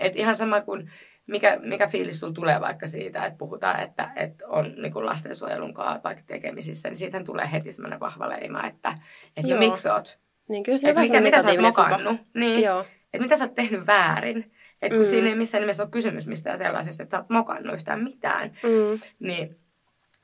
Että 0.00 0.18
ihan 0.18 0.36
sama 0.36 0.60
kuin 0.60 0.90
mikä, 1.26 1.58
mikä 1.62 1.86
fiilis 1.86 2.20
sulla 2.20 2.32
tulee 2.32 2.60
vaikka 2.60 2.86
siitä, 2.86 3.24
että 3.24 3.38
puhutaan, 3.38 3.80
että, 3.80 4.10
että 4.16 4.48
on 4.48 4.74
niin 4.82 4.92
kuin 4.92 5.06
lastensuojelun 5.06 5.74
kanssa 5.74 6.00
vaikka 6.04 6.24
tekemisissä, 6.26 6.88
niin 6.88 6.96
siitähän 6.96 7.24
tulee 7.24 7.52
heti 7.52 7.72
semmoinen 7.72 8.00
vahva 8.00 8.28
leima, 8.28 8.66
että, 8.66 8.98
että 9.36 9.54
no 9.54 9.58
miksi 9.58 9.88
oot? 9.88 10.18
Niin 10.48 10.62
kyllä 10.62 10.78
se 10.78 10.88
että 10.88 11.00
mikä, 11.00 11.20
mitä 11.20 11.42
sä 11.42 11.48
oot 11.48 11.60
mokannut? 11.60 12.20
Niin, 12.34 12.62
Joo. 12.62 12.80
Että 13.14 13.22
mitä 13.22 13.36
sä 13.36 13.44
oot 13.44 13.54
tehnyt 13.54 13.86
väärin? 13.86 14.52
Että 14.82 14.96
kun 14.96 15.06
mm. 15.06 15.10
siinä 15.10 15.28
ei 15.28 15.34
missään 15.34 15.62
nimessä 15.62 15.82
ole 15.82 15.90
kysymys 15.90 16.26
mistään 16.26 16.58
sellaisesta, 16.58 17.02
että 17.02 17.16
sä 17.16 17.20
oot 17.20 17.30
mokannut 17.30 17.74
yhtään 17.74 18.02
mitään, 18.02 18.50
mm. 18.62 19.00
niin 19.18 19.56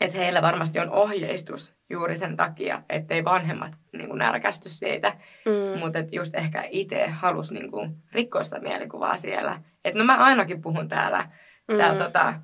että 0.04 0.18
heillä 0.18 0.42
varmasti 0.42 0.78
on 0.78 0.90
ohjeistus 0.90 1.74
juuri 1.90 2.16
sen 2.16 2.36
takia, 2.36 2.82
ettei 2.88 3.24
vanhemmat 3.24 3.72
niin 3.92 4.08
kuin 4.08 4.18
närkästy 4.18 4.68
siitä. 4.68 5.12
Mm. 5.44 5.78
Mutta 5.78 5.98
just 6.12 6.34
ehkä 6.34 6.64
itse 6.70 7.06
halusi 7.06 7.54
niin 7.54 7.70
kuin, 7.70 7.96
rikkoa 8.12 8.42
sitä 8.42 8.58
mielikuvaa 8.58 9.16
siellä. 9.16 9.60
Että 9.84 9.98
no 9.98 10.04
mä 10.04 10.16
ainakin 10.16 10.62
puhun 10.62 10.88
täällä, 10.88 11.28
mm. 11.68 11.76
täällä 11.76 12.04
tota, 12.04 12.34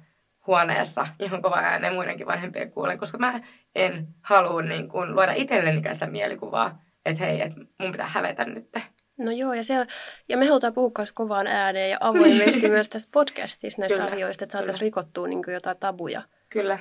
huoneessa 0.47 1.07
ihan 1.19 1.43
kova 1.43 1.57
ääneen 1.57 1.95
muidenkin 1.95 2.27
vanhempien 2.27 2.71
kuulen, 2.71 2.99
koska 2.99 3.19
mä 3.19 3.41
en 3.75 4.09
halua 4.23 4.63
niin 4.63 4.89
kuin, 4.89 5.15
luoda 5.15 5.33
itselleni 5.33 5.83
sitä 5.95 6.07
mielikuvaa, 6.07 6.83
että 7.07 7.25
hei, 7.25 7.41
että 7.41 7.61
mun 7.81 7.93
pitää 7.93 8.07
hävetä 8.07 8.45
nyt. 8.45 8.71
No 9.19 9.31
joo, 9.31 9.55
ja, 9.55 9.63
se, 9.63 9.87
ja 10.29 10.37
me 10.37 10.47
halutaan 10.47 10.75
puhua 10.75 10.91
myös 10.99 11.13
kovaan 11.13 11.47
ääneen 11.47 11.91
ja 11.91 11.97
avoimesti 12.01 12.69
myös 12.79 12.89
tässä 12.89 13.09
podcastissa 13.13 13.81
näistä 13.81 13.97
Kyllä. 13.97 14.07
asioista, 14.07 14.45
että 14.45 14.53
saataisiin 14.53 14.81
rikottua 14.81 15.29
niin 15.29 15.43
jotain 15.53 15.77
tabuja. 15.79 16.23
Kyllä 16.49 16.79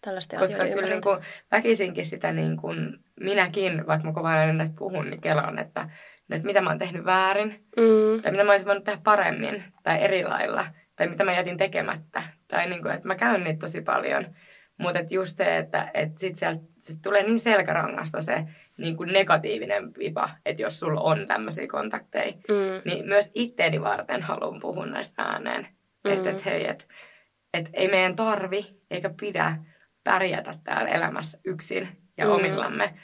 tällaisten 0.00 0.38
Koska 0.38 0.64
kyllä 0.66 0.88
niin 0.88 1.02
kuin, 1.02 1.18
väkisinkin 1.50 2.04
sitä 2.04 2.32
niin 2.32 2.56
kuin, 2.56 2.98
minäkin, 3.20 3.86
vaikka 3.86 4.06
mä 4.06 4.12
kovaa 4.12 4.32
ajan 4.32 4.58
näistä 4.58 4.76
puhun, 4.78 5.10
niin 5.10 5.20
kelaan, 5.20 5.58
että, 5.58 5.90
että 6.30 6.46
mitä 6.46 6.60
mä 6.60 6.70
oon 6.70 6.78
tehnyt 6.78 7.04
väärin, 7.04 7.64
mm. 7.76 8.22
tai 8.22 8.32
mitä 8.32 8.44
mä 8.44 8.50
olisin 8.50 8.66
voinut 8.66 8.84
tehdä 8.84 9.00
paremmin, 9.04 9.64
tai 9.82 10.02
eri 10.02 10.24
lailla, 10.24 10.66
tai 10.96 11.08
mitä 11.08 11.24
mä 11.24 11.32
jätin 11.32 11.56
tekemättä. 11.56 12.22
Tai 12.48 12.68
niin 12.68 12.82
kuin, 12.82 12.94
että 12.94 13.08
mä 13.08 13.14
käyn 13.14 13.44
niitä 13.44 13.58
tosi 13.58 13.80
paljon. 13.80 14.26
Mutta 14.78 15.00
just 15.10 15.36
se, 15.36 15.56
että 15.56 15.90
et 15.94 16.18
sit 16.18 16.36
sieltä 16.36 16.60
sit 16.78 17.02
tulee 17.02 17.22
niin 17.22 17.38
selkärangasta 17.38 18.22
se 18.22 18.44
niin 18.78 18.96
kuin 18.96 19.12
negatiivinen 19.12 19.94
vipa, 19.98 20.30
että 20.46 20.62
jos 20.62 20.80
sulla 20.80 21.00
on 21.00 21.26
tämmöisiä 21.26 21.66
kontakteja, 21.66 22.32
mm. 22.32 22.82
niin 22.84 23.06
myös 23.06 23.30
itteeni 23.34 23.80
varten 23.80 24.22
haluan 24.22 24.60
puhua 24.60 24.86
näistä 24.86 25.22
ääneen. 25.22 25.68
Mm. 26.04 26.12
Että 26.12 26.30
et, 26.30 26.44
hei, 26.44 26.68
että 26.68 26.84
et 27.54 27.70
ei 27.72 27.88
meidän 27.88 28.16
tarvi 28.16 28.66
eikä 28.90 29.10
pidä 29.20 29.56
pärjätä 30.04 30.58
täällä 30.64 30.90
elämässä 30.90 31.38
yksin 31.44 31.88
ja 32.16 32.26
mm. 32.26 32.32
omillamme. 32.32 32.94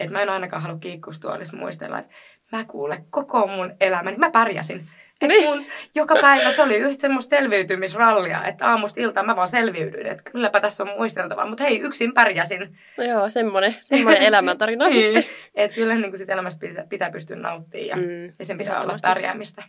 Että 0.00 0.12
mä 0.12 0.22
en 0.22 0.28
ainakaan 0.28 0.62
halua 0.62 0.78
kiikkustuolissa 0.78 1.56
muistella, 1.56 1.98
että 1.98 2.14
mä 2.52 2.64
kuule 2.64 3.04
koko 3.10 3.46
mun 3.46 3.74
elämäni, 3.80 4.16
mä 4.16 4.30
pärjäsin. 4.30 4.88
Että 5.20 5.34
niin. 5.34 5.44
mun 5.44 5.66
joka 5.94 6.16
päivä 6.20 6.50
se 6.50 6.62
oli 6.62 6.76
yhtä 6.76 7.00
semmoista 7.00 7.30
selviytymisrallia, 7.30 8.44
että 8.44 8.70
aamusta 8.70 9.00
iltaan 9.00 9.26
mä 9.26 9.36
vaan 9.36 9.48
selviydyin, 9.48 10.06
että 10.06 10.30
kylläpä 10.32 10.60
tässä 10.60 10.82
on 10.82 10.88
muisteltavaa, 10.88 11.46
mutta 11.46 11.64
hei, 11.64 11.80
yksin 11.80 12.14
pärjäsin. 12.14 12.78
No 12.98 13.04
joo, 13.04 13.28
semmoinen, 13.28 13.76
semmoinen 13.80 14.22
elämäntarina 14.22 14.86
niin. 14.88 15.14
sitten. 15.14 15.34
Että 15.54 15.74
kyllä 15.74 15.94
niin 15.94 16.18
sit 16.18 16.30
elämästä 16.30 16.60
pitää, 16.60 16.86
pitää 16.88 17.10
pystyä 17.10 17.36
nauttimaan 17.36 17.88
ja, 17.88 17.96
mm, 17.96 18.32
ja 18.38 18.44
sen 18.44 18.58
pitää 18.58 18.80
olla 18.80 18.96
pärjäämistä. 19.02 19.62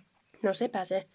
No 0.43 0.53
sepä 0.53 0.83
se. 0.83 1.05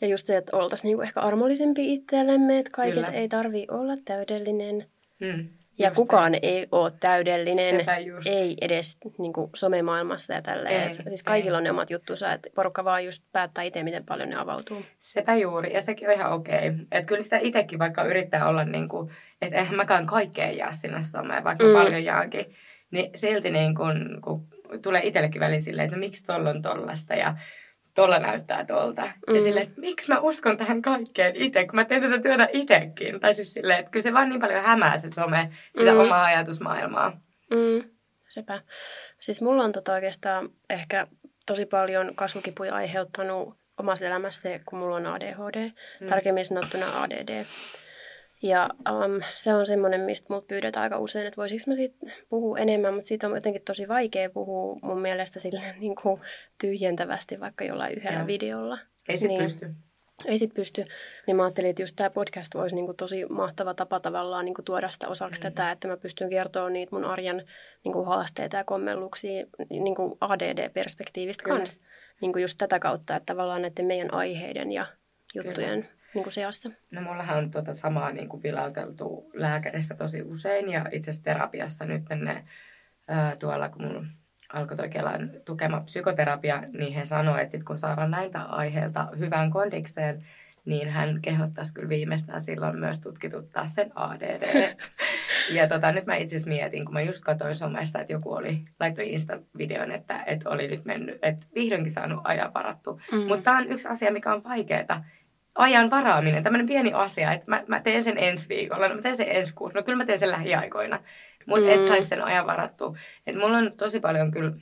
Ja 0.00 0.06
just 0.08 0.26
se, 0.26 0.36
että 0.36 0.56
oltaisiin 0.56 0.88
niinku 0.88 1.02
ehkä 1.02 1.20
armollisempi 1.20 1.94
itsellemme, 1.94 2.58
että 2.58 2.70
kaikessa 2.74 3.10
Kyllä. 3.10 3.22
ei 3.22 3.28
tarvi 3.28 3.66
olla 3.70 3.96
täydellinen. 4.04 4.86
Hmm. 5.24 5.48
Ja 5.78 5.90
kukaan 5.90 6.32
se. 6.32 6.38
ei 6.42 6.66
ole 6.72 6.90
täydellinen, 7.00 7.84
ei 8.26 8.56
edes 8.60 8.98
niin 9.18 9.32
kuin 9.32 9.50
somemaailmassa 9.54 10.34
ja 10.34 10.42
tälleen. 10.42 10.88
Ei, 10.88 10.94
siis 10.94 11.22
kaikilla 11.22 11.56
ei. 11.56 11.58
on 11.58 11.64
ne 11.64 11.70
omat 11.70 11.90
juttunsa, 11.90 12.32
että 12.32 12.48
porukka 12.54 12.84
vaan 12.84 13.04
just 13.04 13.22
päättää 13.32 13.64
itse, 13.64 13.82
miten 13.82 14.04
paljon 14.04 14.30
ne 14.30 14.36
avautuu. 14.36 14.82
Sepä 14.98 15.34
juuri, 15.34 15.72
ja 15.72 15.82
sekin 15.82 16.08
on 16.08 16.14
ihan 16.14 16.32
okei. 16.32 16.68
Okay. 16.68 16.86
Että 16.92 17.08
kyllä 17.08 17.22
sitä 17.22 17.38
itsekin 17.38 17.78
vaikka 17.78 18.04
yrittää 18.04 18.48
olla 18.48 18.64
niin 18.64 18.88
kuin, 18.88 19.10
että 19.42 19.58
eihän 19.58 19.76
mäkään 19.76 20.06
kaikkeen 20.06 20.56
jää 20.56 20.72
sinne 20.72 21.02
someen, 21.02 21.44
vaikka 21.44 21.66
mm. 21.66 21.72
paljon 21.72 22.04
jaankin. 22.04 22.54
Niin 22.90 23.10
silti 23.14 23.50
niin 23.50 23.74
kuin, 23.74 24.22
kun 24.22 24.46
tulee 24.82 25.00
itsellekin 25.04 25.40
väliin 25.40 25.62
silleen, 25.62 25.84
että 25.84 25.96
no 25.96 26.00
miksi 26.00 26.24
tuolla 26.24 26.50
on 26.50 26.62
tollasta 26.62 27.14
ja 27.14 27.36
tuolla 27.96 28.18
näyttää 28.18 28.64
tuolta. 28.64 29.02
Mm. 29.02 29.34
Ja 29.34 29.40
silleen, 29.40 29.66
että 29.66 29.80
miksi 29.80 30.12
mä 30.12 30.20
uskon 30.20 30.56
tähän 30.56 30.82
kaikkeen 30.82 31.36
itse, 31.36 31.66
kun 31.66 31.74
mä 31.74 31.84
teen 31.84 32.02
tätä 32.02 32.22
työtä 32.22 32.48
itsekin. 32.52 33.20
Tai 33.20 33.34
siis 33.34 33.52
silleen, 33.52 33.78
että 33.78 33.90
kyllä 33.90 34.02
se 34.02 34.12
vaan 34.12 34.28
niin 34.28 34.40
paljon 34.40 34.62
hämää 34.62 34.96
se 34.96 35.08
some, 35.08 35.50
sitä 35.78 35.92
mm. 35.92 36.00
omaa 36.00 36.24
ajatusmaailmaa. 36.24 37.20
Mm. 37.50 37.90
Sepä. 38.28 38.60
Siis 39.20 39.42
mulla 39.42 39.64
on 39.64 39.72
tota 39.72 39.92
oikeastaan 39.92 40.48
ehkä 40.70 41.06
tosi 41.46 41.66
paljon 41.66 42.14
kasvukipuja 42.14 42.74
aiheuttanut 42.74 43.56
omassa 43.78 44.06
elämässä, 44.06 44.48
kun 44.66 44.78
mulla 44.78 44.96
on 44.96 45.06
ADHD, 45.06 45.70
mm. 46.00 46.08
tarkemmin 46.08 46.44
sanottuna 46.44 46.86
ADD. 47.02 47.44
Ja 48.42 48.70
um, 48.90 49.22
se 49.34 49.54
on 49.54 49.66
semmoinen, 49.66 50.00
mistä 50.00 50.34
mut 50.34 50.46
pyydetään 50.46 50.82
aika 50.82 50.98
usein, 50.98 51.26
että 51.26 51.36
voisiko 51.36 51.62
mä 51.66 51.74
siitä 51.74 52.06
puhua 52.28 52.58
enemmän, 52.58 52.94
mutta 52.94 53.08
siitä 53.08 53.26
on 53.26 53.34
jotenkin 53.34 53.62
tosi 53.62 53.88
vaikea 53.88 54.30
puhua 54.30 54.78
mun 54.82 55.00
mielestä 55.00 55.40
sille 55.40 55.62
niin 55.80 55.96
kuin 56.02 56.20
tyhjentävästi 56.60 57.40
vaikka 57.40 57.64
jollain 57.64 57.94
yhdellä 57.98 58.18
ja. 58.18 58.26
videolla. 58.26 58.78
Ei 59.08 59.16
sit 59.16 59.28
niin, 59.28 59.42
pysty. 59.42 59.70
Ei 60.24 60.38
sit 60.38 60.54
pysty. 60.54 60.84
Niin 61.26 61.36
mä 61.36 61.44
ajattelin, 61.44 61.70
että 61.70 61.82
just 61.82 61.96
tämä 61.96 62.10
podcast 62.10 62.54
voisi 62.54 62.74
niin 62.74 62.86
kuin 62.86 62.96
tosi 62.96 63.24
mahtava 63.24 63.74
tapa 63.74 64.00
tavallaan 64.00 64.44
niin 64.44 64.54
kuin 64.54 64.64
tuoda 64.64 64.88
sitä 64.88 65.08
osaksi 65.08 65.40
mm. 65.40 65.42
tätä, 65.42 65.70
että 65.70 65.88
mä 65.88 65.96
pystyn 65.96 66.30
kertoa 66.30 66.70
niitä 66.70 66.96
mun 66.96 67.04
arjen 67.04 67.46
niin 67.84 67.92
kuin 67.92 68.06
haasteita 68.06 68.56
ja 68.56 68.64
kommelluksia 68.64 69.46
niin 69.70 69.94
kuin 69.94 70.12
ADD-perspektiivistä 70.20 71.44
kanssa. 71.44 71.82
Niin 72.20 72.32
kuin 72.32 72.42
just 72.42 72.58
tätä 72.58 72.78
kautta, 72.78 73.16
että 73.16 73.26
tavallaan 73.26 73.62
näiden 73.62 73.86
meidän 73.86 74.14
aiheiden 74.14 74.72
ja 74.72 74.86
juttujen 75.34 75.82
Kyllä 75.82 75.95
niin 76.16 76.24
kuin 76.24 76.32
seassa? 76.32 76.70
No 76.90 77.00
mullahan 77.00 77.38
on 77.38 77.50
tuota 77.50 77.74
samaa 77.74 78.12
niin 78.12 78.28
kuin 78.28 78.42
vilauteltu 78.42 79.30
lääkärissä 79.34 79.94
tosi 79.94 80.22
usein 80.22 80.70
ja 80.70 80.84
itse 80.92 81.10
asiassa 81.10 81.24
terapiassa 81.24 81.84
nyt 81.84 82.02
ne 82.08 82.44
ää, 83.08 83.36
tuolla, 83.36 83.68
kun 83.68 83.82
mulla 83.82 84.04
alkoi 84.52 84.76
toi 84.76 84.88
Kelan 84.88 85.30
tukema 85.44 85.80
psykoterapia, 85.80 86.62
niin 86.78 86.92
he 86.92 87.04
sanoivat, 87.04 87.40
että 87.40 87.52
sit 87.52 87.64
kun 87.64 87.78
saadaan 87.78 88.10
näiltä 88.10 88.42
aiheilta 88.42 89.08
hyvään 89.18 89.50
kondikseen, 89.50 90.24
niin 90.64 90.88
hän 90.88 91.22
kehottaisi 91.22 91.74
kyllä 91.74 91.88
viimeistään 91.88 92.42
silloin 92.42 92.78
myös 92.78 93.00
tutkituttaa 93.00 93.66
sen 93.66 93.92
ADD. 93.94 94.76
ja 95.56 95.68
tota, 95.68 95.92
nyt 95.92 96.06
mä 96.06 96.16
itse 96.16 96.36
asiassa 96.36 96.48
mietin, 96.48 96.84
kun 96.84 96.94
mä 96.94 97.00
just 97.00 97.24
katsoin 97.24 97.56
somesta, 97.56 98.00
että 98.00 98.12
joku 98.12 98.32
oli, 98.32 98.64
laittoi 98.80 99.12
Insta-videon, 99.12 99.90
että, 99.90 100.22
että 100.22 100.50
oli 100.50 100.68
nyt 100.68 100.84
mennyt, 100.84 101.18
että 101.22 101.46
vihdoinkin 101.54 101.92
saanut 101.92 102.20
ajan 102.24 102.54
varattu. 102.54 103.00
Mm. 103.12 103.18
Mutta 103.18 103.42
tämä 103.42 103.58
on 103.58 103.72
yksi 103.72 103.88
asia, 103.88 104.12
mikä 104.12 104.34
on 104.34 104.44
vaikeaa, 104.44 105.04
ajan 105.56 105.90
varaaminen, 105.90 106.42
tämmöinen 106.42 106.66
pieni 106.66 106.92
asia, 106.92 107.32
että 107.32 107.50
mä, 107.50 107.64
mä 107.66 107.80
teen 107.80 108.02
sen 108.02 108.18
ensi 108.18 108.48
viikolla, 108.48 108.88
no 108.88 108.94
mä 108.94 109.02
teen 109.02 109.16
sen 109.16 109.28
ensi 109.28 109.54
kuussa, 109.54 109.78
no 109.78 109.82
kyllä 109.82 109.98
mä 109.98 110.06
teen 110.06 110.18
sen 110.18 110.30
lähiaikoina, 110.30 111.00
mutta 111.46 111.66
mm. 111.66 111.72
et 111.72 111.84
saisi 111.84 112.08
sen 112.08 112.24
ajan 112.24 112.46
varattua. 112.46 112.96
Että 113.26 113.40
mulla 113.40 113.58
on 113.58 113.72
tosi 113.76 114.00
paljon 114.00 114.30
kyllä 114.30 114.52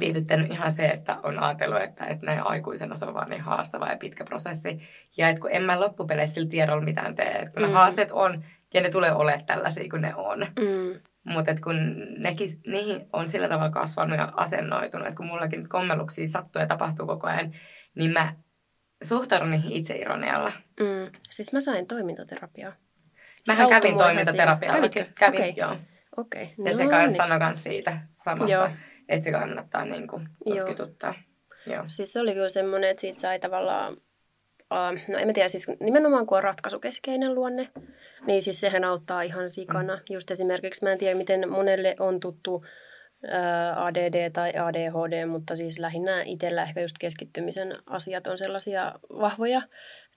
viivyttänyt 0.00 0.50
ihan 0.50 0.72
se, 0.72 0.86
että 0.86 1.18
on 1.22 1.38
ajatellut, 1.38 1.82
että, 1.82 2.04
että 2.04 2.26
näin 2.26 2.46
aikuisena 2.46 2.96
se 2.96 3.04
on 3.04 3.14
vaan 3.14 3.30
niin 3.30 3.40
haastava 3.40 3.88
ja 3.88 3.96
pitkä 3.96 4.24
prosessi. 4.24 4.78
Ja 5.16 5.28
että 5.28 5.40
kun 5.40 5.50
en 5.52 5.62
mä 5.62 5.80
loppupeleissä 5.80 6.34
sillä 6.34 6.50
tiedolla 6.50 6.84
mitään 6.84 7.14
tee, 7.14 7.32
että 7.32 7.52
kun 7.52 7.62
mm. 7.62 7.68
ne 7.68 7.74
haasteet 7.74 8.12
on, 8.12 8.44
ja 8.74 8.80
ne 8.80 8.90
tulee 8.90 9.14
olemaan 9.14 9.46
tällaisia 9.46 9.90
kuin 9.90 10.02
ne 10.02 10.14
on. 10.14 10.38
Mm. 10.40 11.00
Mutta 11.24 11.54
kun 11.64 11.76
nekin, 12.18 12.48
niihin 12.66 13.06
on 13.12 13.28
sillä 13.28 13.48
tavalla 13.48 13.70
kasvanut 13.70 14.18
ja 14.18 14.32
asennoitunut, 14.36 15.06
että 15.06 15.16
kun 15.16 15.26
mullakin 15.26 15.68
kommelluksia 15.68 16.28
sattuu 16.28 16.60
ja 16.60 16.66
tapahtuu 16.66 17.06
koko 17.06 17.26
ajan, 17.26 17.54
niin 17.94 18.10
mä 18.10 18.34
suhtaudun 19.02 19.50
niihin 19.50 19.72
itseironialla. 19.72 20.52
Mm. 20.80 21.12
Siis 21.30 21.52
mä 21.52 21.60
sain 21.60 21.86
toimintaterapiaa. 21.86 22.72
Mähän 23.48 23.68
kävin 23.68 23.98
toimintaterapialla. 23.98 24.88
Kävin, 25.14 25.40
okay. 25.40 25.52
joo. 25.56 25.76
Okay. 26.16 26.46
No, 26.58 26.64
ja 26.64 26.74
se 26.74 26.86
kanssa 26.86 27.06
niin. 27.06 27.16
sanoi 27.16 27.38
myös 27.38 27.62
siitä 27.62 27.98
samasta, 28.24 28.56
joo. 28.56 28.70
että 29.08 29.24
se 29.24 29.32
kannattaa 29.32 29.84
niin 29.84 30.08
kuin, 30.08 30.28
tutkituttaa. 30.48 31.14
Joo. 31.66 31.76
Joo. 31.76 31.84
Siis 31.86 32.12
se 32.12 32.20
oli 32.20 32.34
kyllä 32.34 32.48
semmoinen, 32.48 32.90
että 32.90 33.00
siitä 33.00 33.20
sai 33.20 33.38
tavallaan, 33.38 33.92
uh, 33.92 35.08
no 35.08 35.18
en 35.18 35.26
mä 35.26 35.32
tiedä, 35.32 35.48
siis 35.48 35.66
nimenomaan 35.80 36.26
kun 36.26 36.36
on 36.36 36.44
ratkaisukeskeinen 36.44 37.34
luonne, 37.34 37.68
niin 38.26 38.42
siis 38.42 38.60
sehän 38.60 38.84
auttaa 38.84 39.22
ihan 39.22 39.48
sikana. 39.48 39.96
Mm. 39.96 40.02
Just 40.10 40.30
esimerkiksi 40.30 40.84
mä 40.84 40.92
en 40.92 40.98
tiedä, 40.98 41.18
miten 41.18 41.50
monelle 41.50 41.96
on 41.98 42.20
tuttu 42.20 42.64
ADD 43.76 44.30
tai 44.30 44.52
ADHD, 44.58 45.26
mutta 45.26 45.56
siis 45.56 45.78
lähinnä 45.78 46.22
itsellä 46.22 46.62
ehkä 46.62 46.80
just 46.80 46.98
keskittymisen 46.98 47.76
asiat 47.86 48.26
on 48.26 48.38
sellaisia 48.38 48.92
vahvoja 49.10 49.62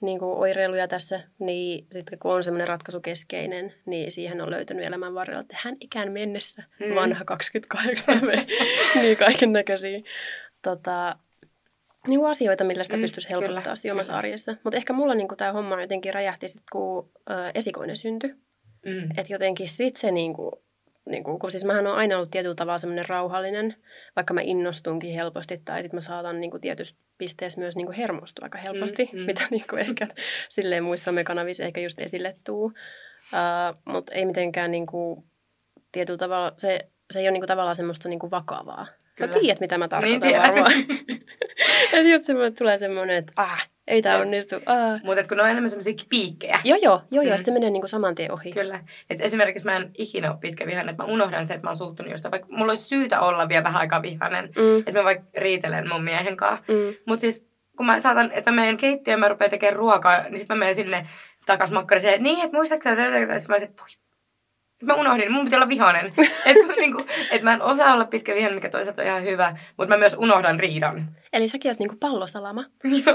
niin 0.02 0.20
kuin 0.20 0.38
oireiluja 0.38 0.88
tässä, 0.88 1.20
niin 1.40 1.88
sitten 1.92 2.20
kun 2.20 2.34
on 2.34 2.44
semmoinen 2.44 2.68
ratkaisukeskeinen, 2.68 3.74
niin 3.86 4.12
siihen 4.12 4.42
on 4.42 4.52
löytynyt 4.52 4.86
elämän 4.86 5.14
varrella, 5.14 5.42
että 5.42 5.58
hän 5.60 5.78
ikään 5.80 6.12
mennessä, 6.12 6.64
mm. 6.80 6.96
vanha 6.96 7.26
28 7.26 8.22
niin 9.02 9.18
kaiken 9.18 9.54
näköisiä 9.54 10.00
tota, 10.62 11.16
niin 12.08 12.20
kuin 12.20 12.30
asioita, 12.30 12.64
millä 12.64 12.84
sitä 12.84 12.98
mm, 12.98 13.02
pystyisi 13.02 13.30
helpottaa 13.30 13.74
kyllä, 13.82 13.94
omassa 13.94 14.12
kyllä. 14.12 14.18
arjessa. 14.18 14.56
Mutta 14.64 14.78
ehkä 14.78 14.94
mulla 14.94 15.16
niin 15.16 15.28
tämä 15.38 15.52
homma 15.52 15.82
jotenkin 15.82 16.14
räjähti 16.14 16.48
sitten, 16.48 16.66
kun 16.72 17.10
ö, 17.30 17.34
esikoinen 17.56 17.98
syntyi. 17.98 18.36
Mm. 18.86 19.10
Että 19.18 19.34
jotenkin 19.34 19.70
sitten 19.70 20.02
se 20.02 20.12
niin 20.12 20.34
kuin, 20.34 20.52
niin 21.08 21.24
kuin, 21.24 21.40
kun 21.40 21.52
siis 21.52 21.66
mähän 21.66 21.88
on 21.88 21.96
aina 21.96 22.16
ollut 22.16 22.32
tietyllä 22.32 22.56
tavalla 22.56 22.78
semmoinen 22.78 23.10
rauhallinen, 23.10 23.76
vaikka 24.16 24.34
mä 24.34 24.42
innostunkin 24.42 25.14
helposti 25.14 25.62
tai 25.66 25.82
sitten 25.82 25.98
mä 25.98 26.02
saatan 26.02 26.40
niin 26.40 26.52
kuin 26.52 26.62
tietyssä 26.62 26.96
pisteessä 27.18 27.60
myös 27.60 27.76
niin 27.76 27.86
kuin 27.86 27.96
hermostua 27.96 28.44
aika 28.44 28.58
helposti, 28.58 29.10
mm, 29.14 29.20
mm. 29.20 29.26
mitä 29.26 29.44
niin 29.52 29.66
kuin 29.70 29.80
ehkä 29.80 30.08
silleen 30.50 30.84
muissa 30.84 31.12
mekanavissa 31.12 31.64
ehkä 31.64 31.82
just 31.82 32.00
esille 32.00 32.36
tuu. 32.44 32.66
Uh, 32.66 32.74
Mutta 33.86 34.14
ei 34.14 34.26
mitenkään 34.26 34.72
niin 34.72 34.86
kuin, 34.86 35.24
tietyllä 35.92 36.18
tavalla, 36.18 36.54
se, 36.58 36.80
se 37.12 37.20
ei 37.20 37.26
ole 37.26 37.32
niin 37.32 37.42
kuin, 37.42 37.48
tavallaan 37.48 37.76
semmoista 37.76 38.10
niin 38.10 38.20
kuin 38.20 38.32
vakavaa. 38.32 38.88
Kyllä. 39.18 39.34
Sä 39.34 39.40
tiedät, 39.40 39.60
mitä 39.60 39.78
mä 39.78 39.88
tarkoitan 39.88 40.30
niin 40.30 40.42
varmaan. 40.42 40.72
että 41.94 42.10
just 42.10 42.24
semmoinen, 42.24 42.56
tulee 42.56 42.78
semmoinen, 42.78 43.16
että 43.16 43.32
ah, 43.36 43.70
ei 43.88 44.02
tämä 44.02 44.18
onnistu. 44.18 44.56
Ah. 44.66 45.02
Mutta 45.04 45.24
kun 45.24 45.38
ne 45.38 45.44
on 45.44 45.50
enemmän 45.50 45.70
semmoisia 45.70 45.94
piikkejä. 46.10 46.60
Joo, 46.64 46.78
joo, 46.82 47.02
joo, 47.12 47.24
mm. 47.24 47.30
joo. 47.30 47.38
se 47.38 47.52
menee 47.52 47.70
niinku 47.70 47.88
saman 47.88 48.16
tien 48.16 48.32
ohi. 48.32 48.52
Kyllä. 48.52 48.80
Et 49.10 49.22
esimerkiksi 49.22 49.66
mä 49.66 49.76
en 49.76 49.92
ikinä 49.98 50.32
ole 50.32 50.40
pitkä 50.42 50.66
vihainen, 50.66 50.92
että 50.92 51.04
mä 51.04 51.10
unohdan 51.10 51.48
se, 51.48 51.54
että 51.54 51.66
mä 51.66 51.70
oon 51.70 51.78
suuttunut 51.78 52.12
jostain. 52.12 52.32
Vaikka 52.32 52.48
mulla 52.52 52.72
olisi 52.72 52.84
syytä 52.84 53.22
olla 53.22 53.50
vielä 53.50 53.64
vähän 53.64 53.82
aikaa 53.82 54.02
vihainen, 54.02 54.46
mm. 54.46 54.80
että 54.80 55.00
mä 55.00 55.04
vaikka 55.04 55.26
riitelen 55.38 55.90
mun 55.90 56.04
miehen 56.04 56.38
kanssa. 56.38 56.74
Mm. 56.74 56.96
Mutta 57.06 57.22
siis 57.22 57.48
kun 57.78 57.86
mä 57.86 58.00
saatan, 58.00 58.32
että 58.32 58.52
mä 58.52 58.56
menen 58.56 58.78
keittiöön 58.78 59.18
ja 59.18 59.20
mä 59.20 59.30
rupean 59.30 59.52
tekemään 59.52 59.76
ruokaa, 59.76 60.24
niin 60.24 60.38
sitten 60.38 60.58
mä 60.58 60.60
menen 60.60 60.76
sinne 60.76 61.08
takas 61.46 61.72
makkariseen, 61.72 62.24
niin, 62.24 62.46
että 62.46 62.58
muistaakseni, 62.58 63.02
että 63.02 63.28
mä 63.28 63.34
olisin, 63.34 63.70
että 63.70 63.84
Mä 64.84 64.94
unohdin, 64.94 65.32
mun 65.32 65.44
pitää 65.44 65.58
olla 65.58 65.70
vihainen. 65.70 66.06
että 66.46 66.74
niinku, 66.78 67.06
et 67.32 67.42
mä 67.42 67.54
en 67.54 67.62
osaa 67.62 67.94
olla 67.94 68.06
pitkä 68.06 68.36
vihainen, 68.36 68.56
mikä 68.56 68.70
toisaalta 68.70 69.02
on 69.02 69.08
ihan 69.08 69.24
hyvä, 69.24 69.58
mutta 69.78 69.94
mä 69.94 70.00
myös 70.00 70.16
unohdan 70.20 70.60
riidan. 70.60 71.16
Eli 71.34 71.48
säkin 71.48 71.72
oot 71.72 71.80
niinku 71.80 71.96
pallosalama. 72.00 72.64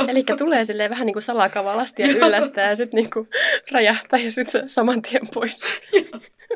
Eli 0.08 0.24
tulee 0.38 0.64
silleen 0.64 0.90
vähän 0.90 1.06
niinku 1.06 1.20
salakavalasti 1.20 2.02
ja 2.02 2.08
yllättää 2.08 2.68
ja 2.68 2.76
sitten 2.76 2.96
niinku 2.96 3.28
räjähtää 3.70 4.18
ja 4.20 4.30
sitten 4.30 4.68
saman 4.68 5.02
tien 5.02 5.28
pois. 5.34 5.60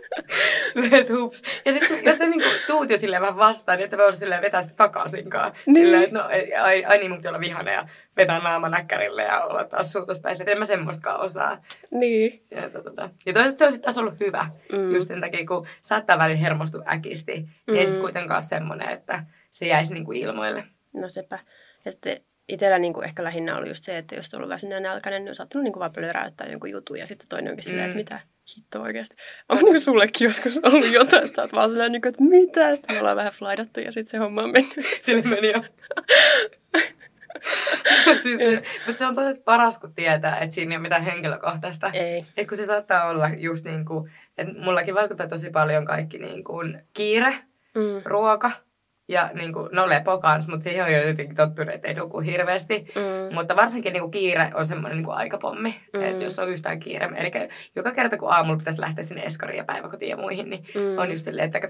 Let 0.91 1.11
hups. 1.11 1.43
Ja 1.65 1.73
sitten 1.73 2.05
jos 2.05 2.17
sä 2.17 2.27
niinku 2.27 2.49
tuut 2.67 2.91
jo 2.91 2.99
silleen 2.99 3.23
vähän 3.23 3.37
vastaan, 3.37 3.79
niin 3.79 3.85
et 3.85 3.91
sä 3.91 3.97
voi 3.97 4.07
olla 4.07 4.17
silleen 4.17 4.43
vetää 4.43 4.63
sitä 4.63 4.75
takaisinkaan. 4.75 5.53
Niin. 5.67 5.87
Silleen, 5.87 6.03
että 6.03 6.19
no, 6.19 6.25
ai, 6.63 6.85
ai 6.85 6.99
niin, 6.99 7.11
mun 7.11 7.19
pitää 7.19 7.31
olla 7.31 7.41
vihane 7.41 7.73
ja 7.73 7.89
vetää 8.17 8.39
naama 8.39 8.69
näkkärille 8.69 9.23
ja 9.23 9.45
olla 9.45 9.65
taas 9.65 9.93
suutuspäissä. 9.93 10.45
En 10.47 10.59
mä 10.59 10.65
semmoistakaan 10.65 11.21
osaa. 11.21 11.63
Niin. 11.91 12.43
Ja, 12.51 12.71
to, 12.71 12.83
tota. 12.83 13.11
ja 13.27 13.33
toisaalta 13.33 13.59
se 13.59 13.65
on 13.65 13.73
sitten 13.73 13.85
taas 13.85 13.99
ollut 13.99 14.21
hyvä. 14.21 14.51
Mm. 14.73 14.95
Just 14.95 15.09
sen 15.09 15.21
takia, 15.21 15.47
kun 15.47 15.67
saattaa 15.83 16.19
välillä 16.19 16.41
hermostua 16.41 16.83
äkisti, 16.89 17.33
niin 17.33 17.51
mm. 17.67 17.77
ei 17.77 17.87
sitten 17.87 18.03
kuitenkaan 18.03 18.43
semmoinen, 18.43 18.89
että 18.89 19.25
se 19.51 19.67
jäisi 19.67 19.95
niinku 19.95 20.13
ilmoille. 20.13 20.65
No 20.93 21.09
sepä. 21.09 21.39
Ja 21.85 21.91
sitten 21.91 22.21
itsellä 22.49 22.79
niin 22.79 22.93
kuin 22.93 23.05
ehkä 23.05 23.25
lähinnä 23.25 23.57
oli 23.57 23.69
just 23.69 23.85
se, 23.85 23.99
että 23.99 24.15
jos 24.15 24.35
on 24.35 24.39
ollut 24.39 24.51
väsynyt 24.51 24.75
ja 24.75 24.81
nälkäinen, 24.81 25.25
niin 25.25 25.31
on 25.31 25.35
saattanut 25.35 25.65
niin 25.65 25.73
kuin 25.73 25.81
vaan 25.81 25.93
plöräyttää 25.93 26.47
jonkun 26.47 26.71
jutun. 26.71 26.99
Ja 26.99 27.07
sitten 27.07 27.29
toinen 27.29 27.51
onkin 27.51 27.65
mm. 27.65 27.69
silleen, 27.69 27.87
että 27.87 27.97
mitä 27.97 28.21
hittoa 28.57 28.83
oikeasti. 28.83 29.17
On 29.49 29.59
niin 29.59 29.81
sullekin 29.81 30.25
joskus 30.25 30.61
ollut 30.63 30.93
jotain, 30.93 31.29
sitä, 31.29 31.43
että 31.43 31.57
vaan 31.57 31.71
silleen, 31.71 31.93
niin 31.93 32.03
kuin, 32.03 32.11
että 32.11 32.23
mitä? 32.23 32.77
Sitten 32.77 32.97
me 32.97 33.01
ollaan 33.01 33.17
vähän 33.17 33.33
flaidattu 33.33 33.81
ja 33.81 33.93
sitten 33.93 34.11
se 34.11 34.19
homma 34.19 34.43
on 34.43 34.53
mennyt. 34.53 34.87
Sille 35.03 35.23
meni 35.23 35.53
jo. 35.53 35.65
siis, 38.23 38.39
mutta 38.87 38.99
se 38.99 39.07
on 39.07 39.15
tosi 39.15 39.41
paras, 39.45 39.79
kun 39.79 39.95
tietää, 39.95 40.39
että 40.39 40.55
siinä 40.55 40.73
ei 40.73 40.77
ole 40.77 40.83
mitään 40.83 41.05
henkilökohtaista. 41.05 41.91
Ei. 41.93 42.25
Et 42.37 42.49
kun 42.49 42.57
se 42.57 42.67
saattaa 42.67 43.09
olla 43.09 43.31
just 43.37 43.65
niin 43.65 43.85
kuin, 43.85 44.11
että 44.39 44.55
mullakin 44.59 44.95
vaikuttaa 44.95 45.29
tosi 45.29 45.51
paljon 45.51 45.85
kaikki 45.85 46.19
niin 46.19 46.45
kuin 46.45 46.83
kiire, 46.95 47.35
mm. 47.75 48.03
ruoka– 48.05 48.51
ja 49.09 49.31
niin 49.35 49.53
kuin, 49.53 49.69
no 49.73 49.89
lepo 49.89 50.19
kans, 50.19 50.49
mutta 50.49 50.65
siihen 50.65 50.85
on 50.85 50.93
jo 50.93 51.07
jotenkin 51.07 51.37
tottunut, 51.37 51.75
että 51.75 51.89
ei 51.89 51.95
nuku 51.95 52.21
hirveästi. 52.21 52.87
Mm. 52.95 53.35
Mutta 53.35 53.57
varsinkin 53.57 53.93
niin 53.93 54.01
kuin 54.01 54.11
kiire 54.11 54.51
on 54.55 54.67
semmoinen 54.67 54.97
niin 54.97 55.05
kuin 55.05 55.17
aikapommi, 55.17 55.75
mm. 55.93 56.03
että 56.03 56.25
jos 56.25 56.39
on 56.39 56.49
yhtään 56.49 56.81
kiire. 56.81 57.11
Eli 57.17 57.31
joka 57.77 57.93
kerta 57.93 58.19
kun 58.19 58.33
aamulla 58.33 58.59
pitäisi 58.59 58.81
lähteä 58.81 59.05
sinne 59.05 59.23
eskariin 59.23 59.59
ja 59.59 59.65
päiväkotiin 59.65 60.11
ja 60.11 60.17
muihin, 60.17 60.51
niin 60.51 60.65
mm. 60.75 60.99
on 60.99 61.11
just 61.11 61.25
silleen, 61.25 61.47
että 61.47 61.61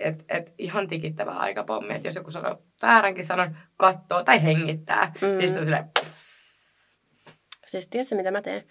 et, 0.00 0.24
et, 0.28 0.54
ihan 0.58 0.88
tikittävä 0.88 1.30
aikapommi. 1.30 1.94
Että 1.94 2.08
jos 2.08 2.16
joku 2.16 2.30
sanoo 2.30 2.62
vääränkin 2.82 3.24
sanon, 3.24 3.56
kattoo 3.76 4.22
tai 4.22 4.42
hengittää, 4.42 5.12
mm. 5.22 5.38
niin 5.38 5.50
se 5.50 5.58
on 5.58 5.64
silleen... 5.64 5.84
Pss. 6.00 6.28
Siis 7.66 7.88
tiedätkö 7.88 8.14
mitä 8.14 8.30
mä 8.30 8.42
teen? 8.42 8.64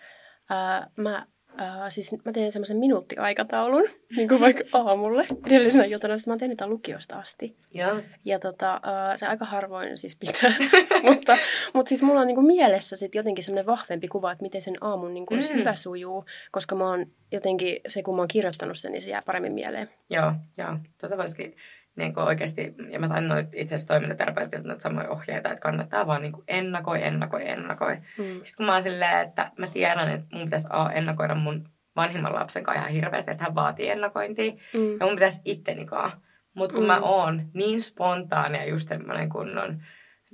Uh, 0.51 1.03
mä 1.03 1.25
Uh, 1.61 1.85
siis 1.89 2.11
mä 2.25 2.31
teen 2.31 2.51
semmoisen 2.51 2.77
minuuttiaikataulun, 2.77 3.83
niin 4.17 4.27
kuin 4.27 4.41
vaikka 4.41 4.63
aamulle 4.73 5.27
edellisenä 5.45 5.83
iltana. 5.83 6.13
Mä 6.27 6.33
oon 6.33 6.39
tehnyt 6.39 6.57
tämän 6.57 6.69
lukiosta 6.69 7.19
asti. 7.19 7.55
Ja, 7.73 8.01
ja 8.25 8.39
tota, 8.39 8.75
uh, 8.75 9.15
se 9.15 9.27
aika 9.27 9.45
harvoin 9.45 9.97
siis 9.97 10.15
pitää. 10.15 10.51
mutta, 11.09 11.37
mutta 11.73 11.89
siis 11.89 12.01
mulla 12.03 12.21
on 12.21 12.27
niin 12.27 12.35
kuin 12.35 12.47
mielessä 12.47 12.95
sit 12.95 13.15
jotenkin 13.15 13.43
semmoinen 13.43 13.65
vahvempi 13.65 14.07
kuva, 14.07 14.31
että 14.31 14.43
miten 14.43 14.61
sen 14.61 14.75
aamun 14.81 15.13
niin 15.13 15.25
kuin 15.25 15.43
mm. 15.43 15.55
hyvä 15.55 15.75
sujuu. 15.75 16.25
Koska 16.51 16.75
mä 16.75 16.89
oon 16.89 17.05
jotenkin, 17.31 17.79
se 17.87 18.03
kun 18.03 18.15
mä 18.15 18.21
oon 18.21 18.27
kirjoittanut 18.27 18.77
sen, 18.77 18.91
niin 18.91 19.01
se 19.01 19.09
jää 19.09 19.21
paremmin 19.25 19.53
mieleen. 19.53 19.89
Joo, 20.09 20.33
joo. 20.57 20.77
Tota 20.97 21.17
voisikin 21.17 21.55
niin 21.97 22.13
kuin 22.13 22.23
oikeasti, 22.23 22.75
ja 22.89 22.99
mä 22.99 23.07
sain 23.07 23.27
noit 23.27 23.47
itse 23.53 23.75
asiassa 23.75 23.93
toimintaterapeutilta 23.93 24.67
noita 24.67 24.81
samoja 24.81 25.09
ohjeita, 25.09 25.49
että 25.49 25.61
kannattaa 25.61 26.07
vaan 26.07 26.21
niin 26.21 26.31
kuin 26.31 26.43
ennakoi, 26.47 27.03
ennakoi, 27.03 27.49
ennakoi. 27.49 27.95
Mm. 27.95 28.23
Sitten 28.23 28.53
kun 28.57 28.65
mä 28.65 28.73
oon 28.73 28.81
silleen, 28.81 29.27
että 29.27 29.51
mä 29.57 29.67
tiedän, 29.67 30.09
että 30.09 30.27
mun 30.31 30.43
pitäisi 30.43 30.67
A, 30.71 30.89
ennakoida 30.89 31.35
mun 31.35 31.69
vanhimman 31.95 32.33
lapsen 32.33 32.63
kanssa 32.63 32.81
ihan 32.81 32.93
hirveästi, 32.93 33.31
että 33.31 33.43
hän 33.43 33.55
vaatii 33.55 33.89
ennakointia. 33.89 34.51
Mm. 34.51 34.97
Ja 34.99 35.05
mun 35.05 35.15
pitäisi 35.15 35.41
ittenikaan. 35.45 36.11
Mutta 36.53 36.75
kun 36.75 36.83
mm. 36.83 36.87
mä 36.87 36.99
oon 36.99 37.41
niin 37.53 37.81
spontaania 37.81 38.65
just 38.65 38.89
semmoinen 38.89 39.29
kunnon 39.29 39.81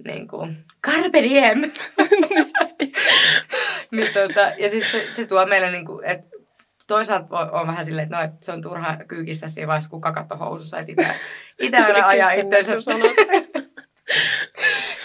niin 0.05 0.27
kuin, 0.27 0.55
carpe 0.87 1.23
diem. 1.23 1.61
niin, 3.91 4.13
tota, 4.13 4.41
ja 4.57 4.69
siis 4.69 4.91
se, 4.91 5.07
se 5.11 5.25
tuo 5.25 5.45
meille, 5.45 5.71
niin 5.71 5.85
kuin, 5.85 6.05
että 6.05 6.32
toisaalta 6.87 7.39
on, 7.39 7.67
vähän 7.67 7.85
silleen, 7.85 8.03
että, 8.03 8.15
no, 8.17 8.23
että 8.23 8.45
se 8.45 8.51
on 8.51 8.61
turha 8.61 8.97
kyykistä 9.07 9.47
siinä 9.47 9.67
vaiheessa, 9.67 9.89
kun 9.89 10.01
kakat 10.01 10.31
on 10.31 10.39
housussa, 10.39 10.79
että 10.79 10.91
itse, 10.91 11.13
itse 11.67 11.77
aina 11.77 12.07
ajaa 12.07 12.31
itseensä. 12.31 12.91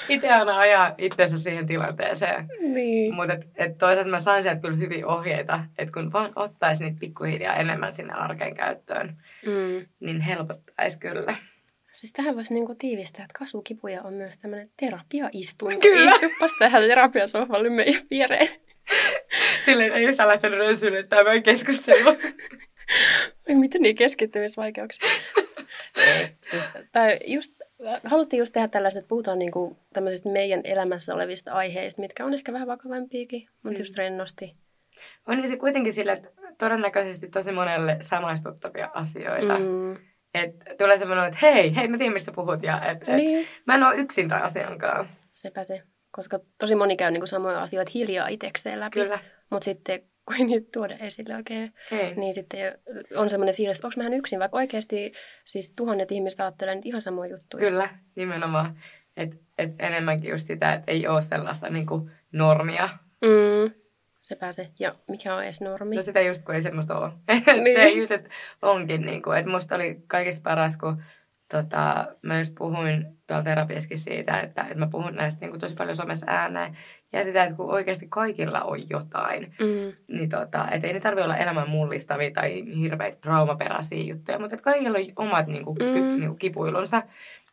itse 0.09 0.33
aina 0.33 0.59
ajaa 0.59 0.95
itsensä 0.99 1.37
siihen 1.37 1.67
tilanteeseen. 1.67 2.49
Niin. 2.61 3.15
Mutta 3.15 3.33
et, 3.33 3.47
et 3.57 3.79
toisaalta 3.79 4.11
mä 4.11 4.19
sain 4.21 4.43
sieltä 4.43 4.61
kyllä 4.61 4.77
hyviä 4.77 5.07
ohjeita, 5.07 5.65
että 5.79 5.93
kun 5.93 6.13
vaan 6.13 6.33
ottaisi 6.37 6.85
niitä 6.85 6.99
pikkuhiljaa 7.01 7.55
enemmän 7.55 7.93
sinne 7.93 8.13
arkeen 8.13 8.55
käyttöön, 8.55 9.17
Mm. 9.47 9.87
niin 10.01 10.21
helpottaisi 10.21 10.99
kyllä. 10.99 11.37
Siis 11.93 12.13
tähän 12.13 12.35
voisi 12.37 12.55
niinku 12.55 12.75
tiivistää, 12.75 13.25
että 13.25 13.39
kasvukipuja 13.39 14.03
on 14.03 14.15
myös 14.15 14.39
tämmöinen 14.39 14.71
terapiaistunto. 14.81 15.79
Kyllä. 15.81 16.11
Istupas 16.13 16.55
tähän 16.59 16.83
terapiasohvalle 16.83 17.71
meidän 17.71 18.03
viereen. 18.11 18.49
Silleen 19.65 19.93
ei 19.93 20.05
yhtään 20.05 20.29
lähtenyt 20.29 20.59
rönsylle 20.59 21.03
tämä 21.03 21.41
keskustelu. 21.41 22.17
Miten 23.61 23.83
niin 23.83 23.97
keskittymisvaikeuksia? 23.97 25.09
Siis, 26.51 26.63
tai 26.93 27.19
just, 27.27 27.55
haluttiin 28.05 28.39
just 28.39 28.53
tehdä 28.53 28.69
tällaista, 28.69 28.99
että 28.99 29.09
puhutaan 29.09 29.39
niinku 29.39 29.77
tämmöisistä 29.93 30.29
meidän 30.29 30.61
elämässä 30.65 31.15
olevista 31.15 31.53
aiheista, 31.53 32.01
mitkä 32.01 32.25
on 32.25 32.35
ehkä 32.35 32.53
vähän 32.53 32.69
vakavampiakin, 32.69 33.47
mutta 33.63 33.79
Mm. 33.79 33.83
just 33.83 33.99
rennosti. 33.99 34.55
On 35.27 35.37
niin 35.37 35.49
se 35.49 35.57
kuitenkin 35.57 35.93
sille, 35.93 36.13
että 36.13 36.29
todennäköisesti 36.59 37.29
tosi 37.29 37.53
monelle 37.53 37.97
samaistuttavia 38.01 38.91
asioita. 38.95 39.59
Mm. 39.59 39.97
Että 40.35 40.75
tulee 40.79 40.99
semmoinen, 40.99 41.25
että 41.27 41.39
hei, 41.43 41.77
hei, 41.77 41.89
mä 41.89 41.99
tiedän 41.99 42.13
mistä 42.13 42.33
puhut 42.33 42.63
ja 42.63 42.91
et, 42.91 43.03
et, 43.09 43.17
Niin, 43.17 43.47
mä 43.67 43.75
en 43.75 43.83
ole 43.83 43.97
yksin 43.97 44.29
tämän 44.29 44.45
asian 44.45 44.79
kanssa. 44.79 45.15
sepä 45.35 45.65
se. 45.65 45.83
Koska 46.19 46.41
tosi 46.59 46.75
moni 46.75 46.97
käy 46.97 47.11
niinku 47.11 47.27
samoja 47.27 47.63
asioita 47.63 47.93
hiljaa 47.95 48.29
itsekseen 48.29 48.81
läpi, 48.81 49.01
Kyllä. 49.01 49.19
mutta 49.51 49.65
sitten 49.65 50.01
kun 50.01 50.37
ei 50.37 50.45
niitä 50.45 50.69
tuoda 50.73 50.97
esille 50.97 51.37
oikein, 51.37 51.75
Ei. 51.93 52.15
niin 52.15 52.35
sitten 52.35 52.79
on 53.17 53.31
semmoinen 53.31 53.55
fiilis, 53.55 53.79
että 53.79 53.87
onko 53.87 54.11
mä 54.11 54.17
yksin, 54.17 54.39
vaikka 54.39 54.57
oikeasti 54.57 55.13
siis 55.45 55.73
tuhannet 55.77 56.13
ihmiset 56.13 56.41
ajattelee 56.41 56.75
niitä 56.75 56.89
ihan 56.89 57.01
samoja 57.01 57.31
juttuja. 57.31 57.61
Kyllä, 57.61 57.89
nimenomaan. 58.17 58.79
Et, 59.17 59.31
et 59.59 59.71
enemmänkin 59.79 60.31
just 60.31 60.47
sitä, 60.47 60.73
että 60.73 60.93
ei 60.93 61.07
ole 61.07 61.23
sellaista 61.23 61.71
niinku 61.71 62.11
normia. 62.33 62.89
Mm. 63.23 63.73
Se. 64.51 64.71
Ja 64.79 64.95
mikä 65.09 65.35
on 65.35 65.43
edes 65.43 65.61
normi? 65.61 65.97
No 65.97 66.03
sitä 66.03 66.21
just 66.21 66.45
kun 66.45 66.55
ei 66.55 66.63
semmoista 66.63 66.99
ole. 66.99 67.13
Niin. 67.65 67.77
se 67.77 67.89
just, 67.89 68.11
että 68.11 68.29
onkin 68.63 69.03
niinku, 69.03 69.31
että 69.31 69.51
musta 69.51 69.75
oli 69.75 70.03
kaikista 70.07 70.43
paras, 70.45 70.77
kun 70.77 71.03
tota, 71.51 72.07
mä 72.23 72.39
just 72.39 72.55
puhuin 72.59 73.07
tuolla 73.27 73.43
terapiassakin 73.43 73.99
siitä, 73.99 74.41
että, 74.41 74.63
että 74.63 74.79
mä 74.79 74.87
puhun 74.87 75.15
näistä 75.15 75.41
niinku 75.41 75.59
tosi 75.59 75.75
paljon 75.75 75.97
somessa 75.97 76.27
ääneen. 76.29 76.77
Ja 77.13 77.25
sitä, 77.25 77.43
että 77.45 77.57
kun 77.57 77.71
oikeasti 77.71 78.07
kaikilla 78.09 78.61
on 78.63 78.79
jotain, 78.91 79.55
Mm. 79.61 79.93
niin 80.17 80.29
tota, 80.29 80.69
et 80.71 80.85
ei 80.85 80.93
ne 80.93 81.01
tarvitse 81.01 81.25
olla 81.25 81.37
elämän 81.37 81.71
mullistavia 81.71 82.31
tai 82.31 82.65
hirveitä 82.81 83.19
traumaperäisiä 83.21 84.03
juttuja, 84.15 84.39
mutta 84.39 84.55
että 84.55 84.65
kaikilla 84.65 84.99
on 84.99 85.27
omat 85.27 85.47
niinku, 85.47 85.75
ky, 85.75 85.85
Mm. 86.01 86.21
niinku, 86.21 86.37
kipuilunsa. 86.37 87.03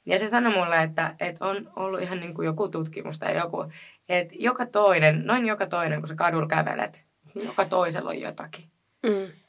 Ja 0.06 0.20
se 0.20 0.28
sanoi 0.28 0.54
mulle, 0.54 0.84
että, 0.84 1.16
että 1.20 1.46
on 1.46 1.72
ollut 1.76 2.02
ihan 2.02 2.20
niinku 2.20 2.42
joku 2.42 2.68
tutkimus 2.68 3.20
tai 3.20 3.38
joku, 3.38 3.66
että 4.10 4.34
joka 4.40 4.66
toinen, 4.66 5.26
noin 5.26 5.46
joka 5.46 5.68
toinen, 5.68 6.00
kun 6.00 6.08
sä 6.08 6.16
kadulla 6.16 6.48
kävelet, 6.48 7.06
niin 7.36 7.46
joka 7.48 7.66
toisella 7.66 8.10
on 8.10 8.22
jotakin. 8.22 8.66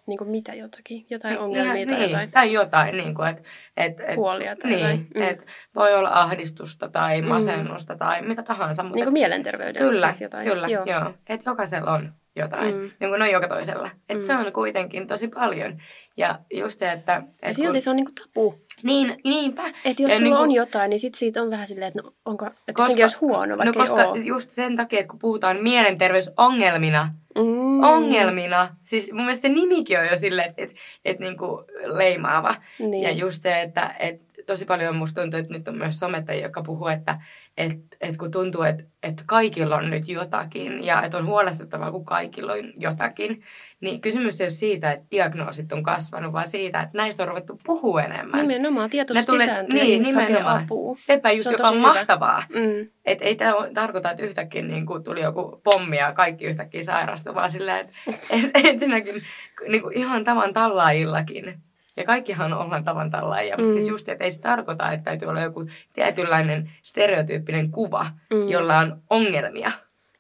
Mm. 0.07 0.11
Niin 0.11 0.19
kuin 0.19 0.31
mitä 0.31 0.55
jotakin? 0.55 1.07
Jotain 1.11 1.33
Niin, 1.33 1.41
ongelmia 1.43 1.75
ihan- 1.75 1.89
tai 1.89 1.99
niin, 1.99 2.11
jotain 2.11 2.31
Tai 2.31 2.53
jotain, 2.53 2.97
niin 2.97 3.15
kuin, 3.15 3.29
että 3.29 3.43
et, 3.77 4.01
et, 4.01 4.17
huolia 4.17 4.57
tai 4.57 4.71
niin, 4.71 4.81
jotain. 4.81 5.07
Mm. 5.15 5.23
et 5.23 5.47
voi 5.75 5.95
olla 5.95 6.11
ahdistusta 6.13 6.89
tai 6.89 7.23
Mm. 7.23 7.29
masennusta 7.29 7.97
tai 7.97 8.23
mitä 8.23 8.43
tahansa. 8.43 8.83
Mutta 8.83 8.95
niin 8.95 9.05
kuin 9.05 9.13
mielenterveyden 9.13 9.77
Kyllä, 9.83 10.07
siis 10.13 10.21
jotain. 10.21 10.49
kyllä, 10.49 10.69
joo. 10.69 10.85
Joo. 10.87 11.01
joo. 11.01 11.15
Että 11.29 11.51
jokaisella 11.51 11.93
on 11.93 12.13
jotain, 12.37 12.75
Mm. 12.75 12.81
niin 13.01 13.11
kuin 13.11 13.23
on 13.23 13.31
joka 13.31 13.49
toisella. 13.49 13.91
Että 14.09 14.15
Mm. 14.15 14.27
se 14.27 14.35
on 14.37 14.53
kuitenkin 14.53 15.07
tosi 15.07 15.29
paljon. 15.29 15.79
Ja 16.17 16.39
just 16.55 16.79
se, 16.79 16.93
että... 16.93 17.13
Ja 17.13 17.49
Et 17.49 17.57
silti 17.57 17.71
kun, 17.73 17.81
se 17.81 17.91
on 17.91 17.97
niinku 17.97 18.13
tabu. 18.13 18.55
niin, 18.83 19.15
niinpä. 19.25 19.63
Että 19.85 20.03
jos 20.03 20.13
Ja 20.13 20.19
sulla 20.19 20.31
niinku- 20.31 20.43
on 20.43 20.53
jotain, 20.53 20.91
niin 20.91 20.99
sit 20.99 21.15
siitä 21.15 21.43
on 21.43 21.51
vähän 21.51 21.67
silleen, 21.67 21.89
että 21.89 22.03
no, 22.03 22.13
onko, 22.25 22.47
että 22.47 22.73
Koska- 22.73 22.87
koska, 22.87 23.03
olisi 23.03 23.17
huono, 23.21 23.57
No 23.57 23.59
vaikka 23.59 23.81
koska 23.81 24.03
ei 24.03 24.09
ole. 24.09 24.19
just 24.19 24.51
sen 24.51 24.77
takia, 24.77 24.99
että 24.99 25.11
kun 25.11 25.19
puhutaan 25.19 25.57
mielenterveysongelmina, 25.63 27.09
Mm. 27.39 27.83
ongelmina, 27.83 28.77
siis 28.85 29.13
mun 29.13 29.21
mielestä 29.25 29.49
se 29.49 29.55
nimikin 29.55 29.99
on 29.99 30.07
jo 30.07 30.17
silleen, 30.17 30.49
että 30.51 30.63
et, 30.63 30.75
et 31.05 31.19
niinku 31.19 31.65
leimaava. 31.85 32.55
Niin. 32.79 33.03
Ja 33.03 33.11
just 33.11 33.43
se, 33.43 33.61
että 33.61 33.95
et 33.99 34.21
tosi 34.47 34.65
paljon 34.65 34.97
musta 34.97 35.21
tuntuu, 35.21 35.41
että 35.41 35.53
nyt 35.53 35.69
on 35.69 35.79
myös 35.79 35.99
somettajia, 35.99 36.43
jotka 36.43 36.63
puhuu, 36.63 36.87
että 36.89 37.21
et, 37.57 37.79
et 38.01 38.17
kun 38.17 38.31
tuntuu, 38.31 38.63
että 38.63 38.85
et 39.03 39.23
kaikilla 39.27 39.77
on 39.77 39.91
nyt 39.91 40.09
jotakin 40.09 40.85
ja 40.85 41.03
että 41.03 41.19
on 41.19 41.27
huolestuttavaa, 41.27 41.91
kun 41.91 42.05
kaikilla 42.05 42.53
on 42.53 42.73
jotakin, 42.79 43.43
niin 43.81 44.01
kysymys 44.01 44.41
ei 44.41 44.45
ole 44.45 44.51
siitä, 44.51 44.93
että 44.93 45.07
diagnoosit 45.11 45.73
on 45.73 45.83
kasvanut, 45.83 46.33
vaan 46.33 46.47
siitä, 46.49 46.81
että 46.83 46.99
näistä 46.99 47.23
on 47.23 47.29
ruvettu 47.29 47.61
puhua 47.65 48.03
enemmän. 48.03 48.49
Nimenomaan 48.49 48.91
tietoisuus 48.91 49.27
tulee- 49.27 49.47
lisääntyy 49.47 49.81
niin, 49.81 50.03
nimenomaan. 50.03 50.65
apua. 50.65 50.95
Sepä 50.99 51.33
just, 51.33 51.43
Se 51.43 51.49
on 51.49 51.53
joka 51.53 51.69
on 51.69 51.75
hyvä. 51.75 51.87
mahtavaa. 51.87 52.43
Mm. 52.49 52.89
Et 53.05 53.19
ei 53.23 53.35
tämä 53.37 53.55
tarkoita, 53.75 54.11
että 54.11 54.23
yhtäkkiä 54.23 54.63
niin 54.63 54.87
kuin 54.87 55.05
tuli 55.05 55.21
joku 55.21 55.61
pommi 55.65 55.97
ja 55.97 56.13
kaikki 56.13 56.45
yhtäkkiä 56.45 56.83
sairastui, 56.83 57.35
vaan 57.35 57.51
silleen, 57.51 57.81
että 57.81 57.93
et, 58.31 58.51
ensinnäkin 58.67 59.23
niin 59.69 59.83
kuin 59.83 59.99
ihan 59.99 60.25
tavan 60.25 60.53
tallaajillakin. 60.53 61.61
Ja 61.97 62.05
kaikkihan 62.05 62.53
ollaan 62.53 62.85
tavan 62.85 63.11
tallaajia, 63.11 63.57
mutta 63.57 63.69
Mm. 63.73 63.73
siis 63.79 63.89
just, 63.89 64.09
että 64.09 64.25
ei 64.25 64.31
se 64.31 64.41
tarkoita, 64.41 64.93
että 64.93 65.05
täytyy 65.05 65.29
olla 65.29 65.41
joku 65.41 65.65
tietynlainen 65.93 66.71
stereotyyppinen 66.83 67.71
kuva, 67.71 68.07
Mm. 68.35 68.49
jolla 68.49 68.79
on 68.79 69.03
ongelmia. 69.11 69.71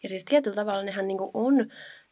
Ja 0.03 0.09
siis 0.09 0.25
tietyllä 0.25 0.55
tavalla 0.55 0.83
nehän 0.83 1.09
niinku 1.09 1.31
on 1.35 1.55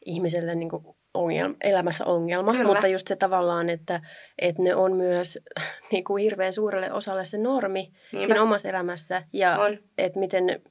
ihmiselle 0.05 0.55
niinku 0.55 0.97
ongelma, 1.15 1.55
elämässä 1.61 2.05
ongelma, 2.05 2.53
Kyllä. 2.53 2.65
mutta 2.67 2.87
just 2.89 3.07
se 3.09 3.17
tavallaan, 3.17 3.69
että, 3.71 4.01
että 4.39 4.63
ne 4.63 4.75
on 4.75 4.93
myös 4.97 5.39
niinku 5.93 6.17
hirveän 6.17 6.53
suurelle 6.53 6.93
osalle 6.93 7.25
se 7.25 7.39
normi 7.39 7.93
Niinpä. 8.13 8.27
siinä 8.27 8.43
omassa 8.43 8.69
elämässä 8.69 9.23
ja 9.33 9.59
On. 9.59 9.79
että 9.99 10.19
miten, 10.19 10.63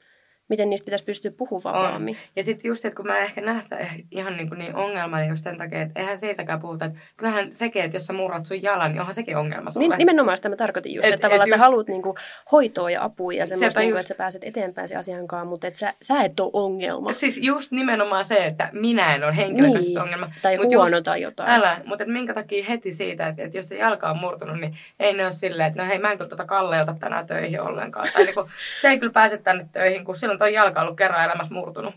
miten 0.49 0.69
niistä 0.69 0.85
pitäisi 0.85 1.03
pystyä 1.05 1.31
puhumaan 1.37 1.75
vapaammin. 1.83 2.17
Ja 2.35 2.43
sitten 2.43 2.69
just, 2.69 2.85
että 2.85 2.95
kun 2.97 3.07
mä 3.07 3.17
ehkä 3.19 3.41
näen 3.41 3.63
sitä 3.63 3.75
eh- 3.77 4.05
ihan 4.11 4.37
niin, 4.37 4.49
kuin 4.49 4.59
niin 4.59 4.75
ongelmana 4.75 5.25
just 5.25 5.43
sen 5.43 5.57
takia, 5.57 5.81
että 5.81 5.99
eihän 5.99 6.19
siitäkään 6.19 6.59
puhuta, 6.59 6.85
että 6.85 6.99
kyllähän 7.17 7.51
sekin, 7.51 7.81
että 7.83 7.95
jos 7.95 8.05
sä 8.07 8.13
murrat 8.13 8.45
sun 8.45 8.63
jalan, 8.63 8.91
niin 8.91 8.99
onhan 8.99 9.13
sekin 9.13 9.37
ongelma 9.37 9.69
sulle. 9.69 9.87
Niin, 9.87 9.97
nimenomaan 9.97 10.37
sitä 10.37 10.49
mä 10.49 10.55
tarkoitin 10.55 10.93
just, 10.95 11.05
Et- 11.07 11.13
että 11.13 11.21
tavallaan 11.27 11.47
et 11.47 11.53
että 11.53 11.57
sä 11.57 11.65
just- 11.65 11.65
haluat 11.71 11.87
niinku 11.87 12.15
hoitoa 12.51 12.91
ja 12.91 13.03
apua 13.03 13.33
ja 13.33 13.45
semmoista, 13.45 13.71
Sepä 13.71 13.79
niinku, 13.79 13.97
just. 13.97 14.05
että 14.05 14.13
sä 14.13 14.17
pääset 14.17 14.43
eteenpäin 14.43 14.87
sen 14.87 14.97
asian 14.97 15.27
kanssa, 15.27 15.45
mutta 15.49 15.67
että 15.67 15.79
sä, 15.79 15.93
sä 16.01 16.21
et 16.23 16.39
ole 16.39 16.49
ongelma. 16.53 17.13
Siis 17.13 17.39
just 17.41 17.71
nimenomaan 17.71 18.25
se, 18.25 18.35
että 18.45 18.69
minä 18.71 19.15
en 19.15 19.23
ole 19.23 19.35
henkilökohtaisesti 19.35 19.89
Niin. 19.93 20.01
ongelma. 20.01 20.29
Tai 20.41 20.57
Mut 20.57 20.65
huono 20.75 20.97
just- 20.97 21.03
tai 21.03 21.21
jotain. 21.21 21.49
Älä, 21.49 21.81
mutta 21.85 22.05
minkä 22.05 22.33
takia 22.33 22.65
heti 22.69 22.93
siitä, 22.93 23.27
että, 23.27 23.43
että 23.43 23.57
jos 23.57 23.67
se 23.67 23.77
jalka 23.77 24.09
on 24.09 24.17
murtunut, 24.17 24.59
niin 24.59 24.75
ei 24.99 25.13
ne 25.13 25.23
ole 25.23 25.31
silleen, 25.31 25.67
että 25.67 25.83
no 25.83 25.89
hei, 25.89 25.99
mä 25.99 26.11
en 26.11 26.17
kyllä 26.17 26.29
tuota 26.29 26.45
Kalle 26.45 26.81
ota 26.81 26.95
tänään 26.99 27.27
töihin 27.27 27.61
ollenkaan. 27.61 28.07
Tai 28.13 28.23
niin 28.23 28.33
kuin, 28.33 28.49
se 28.81 28.87
ei 28.89 28.99
kyllä 28.99 29.13
pääse 29.13 29.37
tänne 29.37 29.65
töihin, 29.71 30.05
kun 30.05 30.15
silloin 30.15 30.32
toi 30.37 30.53
jalka 30.53 30.79
on 30.79 30.85
ollut 30.85 30.97
kerran 30.97 31.25
elämässä 31.25 31.53
murtunut. 31.53 31.95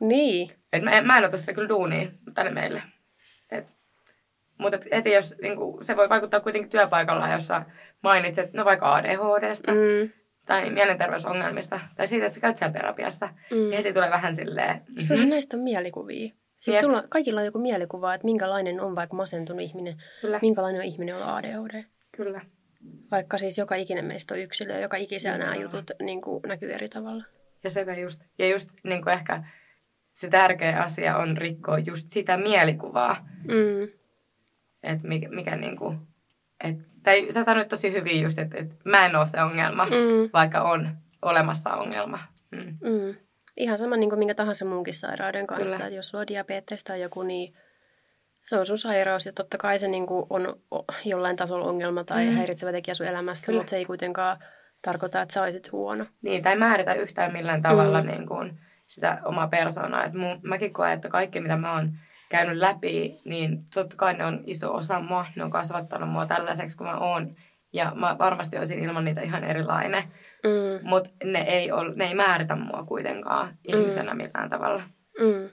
Niin. 0.00 0.50
Et 0.72 0.82
mä, 0.82 0.90
en, 0.90 1.06
mä 1.06 1.18
en 1.18 1.24
ota 1.24 1.36
sitä 1.36 1.52
kyllä 1.52 1.68
duunia 1.68 2.08
tänne 2.34 2.52
meille. 2.52 2.82
Et, 3.50 3.74
mutta 4.58 4.76
et, 4.76 4.88
heti 4.92 5.12
jos 5.12 5.34
niin 5.42 5.56
kuin, 5.56 5.84
se 5.84 5.96
voi 5.96 6.08
vaikuttaa 6.08 6.40
kuitenkin 6.40 6.70
työpaikalla, 6.70 7.28
jossa 7.28 7.62
mainitset 8.02 8.52
no 8.52 8.64
vaikka 8.64 8.94
ADHDsta 8.94 9.72
Mm, 9.72 10.10
tai 10.46 10.70
mielenterveysongelmista 10.70 11.80
tai 11.96 12.08
siitä, 12.08 12.26
että 12.26 12.34
sä 12.34 12.40
käyt 12.40 12.56
siellä 12.56 12.72
terapiassa, 12.72 13.26
mm. 13.50 13.56
niin 13.56 13.72
heti 13.72 13.92
tulee 13.92 14.10
vähän 14.10 14.36
silleen, 14.36 14.80
Kyllähän 15.08 15.18
mhm, 15.18 15.30
näistä 15.30 15.56
on 15.56 15.62
mielikuvia. 15.62 16.32
Siis 16.60 16.76
Jep. 16.76 16.84
sulla, 16.84 17.04
kaikilla 17.10 17.40
on 17.40 17.46
joku 17.46 17.58
mielikuva, 17.58 18.14
että 18.14 18.24
minkälainen 18.24 18.80
on 18.80 18.96
vaikka 18.96 19.16
masentunut 19.16 19.62
ihminen, 19.62 19.96
kyllä, 20.20 20.38
minkälainen 20.42 20.80
on 20.80 20.86
ihminen, 20.86 21.16
on 21.16 21.22
ADHD. 21.22 21.84
kyllä. 22.16 22.40
Vaikka 23.10 23.38
siis 23.38 23.58
joka 23.58 23.74
ikinen 23.74 24.04
meistä 24.04 24.34
on 24.34 24.40
yksilö, 24.40 24.80
joka 24.80 24.96
ikisellä 24.96 25.38
nämä 25.38 25.50
Nimenomaan. 25.52 25.78
jutut 25.78 25.90
niin 26.02 26.20
kuin, 26.20 26.42
näkyy 26.46 26.72
eri 26.72 26.88
tavalla. 26.88 27.24
Ja 27.64 27.70
sepä 27.70 27.94
just, 27.94 28.20
ja 28.38 28.48
just 28.48 28.70
niin 28.84 29.02
kuin 29.02 29.12
ehkä 29.12 29.44
se 30.14 30.28
tärkeä 30.28 30.78
asia 30.82 31.16
on 31.16 31.36
rikkoa 31.36 31.78
just 31.78 32.06
sitä 32.10 32.36
mielikuvaa, 32.36 33.28
Mm. 33.44 33.88
että 34.82 35.08
mikä, 35.08 35.28
mikä 35.28 35.56
niin 35.56 35.76
kuin, 35.76 35.98
et, 36.64 36.76
tai 37.02 37.32
sä 37.32 37.44
sanoit 37.44 37.68
tosi 37.68 37.92
hyvin 37.92 38.22
just, 38.22 38.38
että, 38.38 38.58
että 38.58 38.74
mä 38.84 39.06
en 39.06 39.16
ole 39.16 39.26
se 39.26 39.42
ongelma, 39.42 39.84
Mm. 39.84 40.30
vaikka 40.32 40.62
on 40.62 40.96
olemassa 41.22 41.74
ongelma. 41.74 42.18
Mm. 42.50 42.58
Mm. 42.80 43.14
Ihan 43.56 43.78
sama 43.78 43.96
niin 43.96 44.10
kuin 44.10 44.18
minkä 44.18 44.34
tahansa 44.34 44.64
muunkin 44.64 44.94
sairauden 44.94 45.46
kanssa. 45.46 45.74
Kyllä. 45.76 45.86
Että 45.86 45.96
jos 45.96 46.08
sulla 46.08 46.20
on 46.22 46.26
diabetes 46.28 46.84
tai 46.84 47.00
joku, 47.00 47.22
niin 47.22 47.54
se 48.44 48.56
on 48.58 48.66
sun 48.66 48.78
sairaus. 48.78 49.26
Ja 49.26 49.32
totta 49.32 49.58
kai 49.58 49.78
se 49.78 49.88
niin 49.88 50.06
kuin 50.06 50.26
on 50.30 50.60
jollain 51.04 51.36
tasolla 51.36 51.64
ongelma 51.66 52.04
tai 52.04 52.26
mm. 52.26 52.36
häiritsevä 52.36 52.72
tekijä 52.72 52.94
sun 52.94 53.06
elämässä, 53.06 53.46
Kyllä. 53.46 53.58
mutta 53.58 53.70
se 53.70 53.76
ei 53.76 53.84
kuitenkaan 53.84 54.36
tarkoita, 54.82 55.22
että 55.22 55.34
sä 55.34 55.42
olisit 55.42 55.72
huono. 55.72 56.06
Niin, 56.22 56.42
tai 56.42 56.56
määritä 56.58 56.94
yhtään 56.94 57.32
millään 57.32 57.62
tavalla 57.62 58.00
Mm. 58.00 58.06
niin 58.06 58.26
kuin 58.26 58.58
sitä 58.86 59.18
omaa 59.24 59.48
persoonaa. 59.48 60.04
Et 60.04 60.12
mun, 60.12 60.40
mäkin 60.42 60.72
koen, 60.72 60.92
että 60.92 61.08
kaikki 61.08 61.40
mitä 61.40 61.56
mä 61.56 61.74
oon 61.74 61.92
käynyt 62.28 62.56
läpi, 62.56 63.20
niin 63.24 63.64
totta 63.74 63.96
kai 63.96 64.14
ne 64.14 64.24
on 64.24 64.42
iso 64.46 64.74
osa 64.74 65.00
mua. 65.00 65.26
Ne 65.36 65.44
on 65.44 65.50
kasvattanut 65.50 66.10
mua 66.10 66.26
tällaiseksi 66.26 66.76
kuin 66.76 66.88
mä 66.88 66.98
oon. 66.98 67.36
Ja 67.72 67.92
mä 67.94 68.16
varmasti 68.18 68.58
olisin 68.58 68.78
ilman 68.78 69.04
niitä 69.04 69.20
ihan 69.20 69.44
erilainen. 69.44 70.02
Mm. 70.44 70.88
Mutta 70.88 71.10
ne 71.24 71.40
ei, 71.40 71.68
ne 71.94 72.04
ei 72.04 72.14
määritä 72.14 72.56
mua 72.56 72.84
kuitenkaan 72.86 73.46
mm. 73.48 73.56
ihmisenä 73.64 74.14
millään 74.14 74.50
tavalla. 74.50 74.82
Mm. 75.20 75.48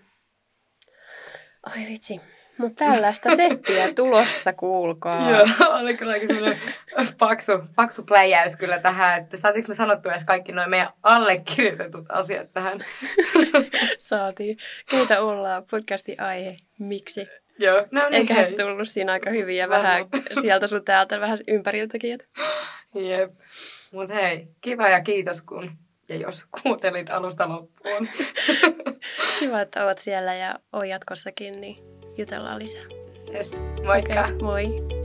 Ai 1.63 1.85
vitsi. 1.89 2.21
Mutta 2.59 2.85
tällaista 2.85 3.35
settiä 3.35 3.93
tulossa, 3.93 4.53
kuulkaa. 4.53 5.31
Joo, 5.31 5.45
oli 5.81 5.97
kyllä 5.97 6.19
sellainen 6.19 6.61
paksu, 7.19 7.51
paksu 7.75 8.03
pläjäys 8.03 8.55
kyllä 8.55 8.79
tähän, 8.79 9.21
että 9.21 9.37
saatiinko 9.37 9.67
me 9.67 9.75
sanottu 9.75 10.09
edes 10.09 10.23
kaikki 10.23 10.51
noin 10.51 10.69
meidän 10.69 10.89
allekirjoitetut 11.03 12.05
asiat 12.09 12.53
tähän? 12.53 12.79
Saatiin. 13.97 14.57
Keitä 14.89 15.21
ollaan? 15.21 15.63
Podcastin 15.71 16.21
aihe. 16.21 16.57
Miksi? 16.79 17.27
Joo, 17.59 17.77
no 17.91 18.01
niin 18.09 18.13
Eiköhän 18.13 18.43
se 18.43 18.51
tullut 18.51 18.89
siinä 18.89 19.11
aika 19.11 19.29
hyvin 19.29 19.57
ja 19.57 19.69
vähän 19.69 20.05
sieltä 20.41 20.67
sun 20.67 20.85
täältä 20.85 21.19
vähän 21.19 21.39
ympäriltäkin. 21.47 22.13
Että... 22.13 22.25
Jep. 22.95 23.31
Mut 23.91 24.09
hei, 24.09 24.47
kiva 24.61 24.89
ja 24.89 25.01
kiitos 25.01 25.41
kun 25.41 25.71
ja 26.09 26.15
jos 26.15 26.45
kuuntelit 26.61 27.09
alusta 27.09 27.49
loppuun. 27.49 28.07
Kiva, 29.39 29.61
että 29.61 29.85
oot 29.85 29.99
siellä 29.99 30.35
ja 30.35 30.55
oot 30.73 30.85
jatkossakin, 30.85 31.61
niin 31.61 31.98
jutellaan 32.19 32.59
lisää. 32.61 32.83
Yes, 33.33 33.55
moikka! 33.85 34.21
Okay, 34.21 34.35
moi! 34.41 34.98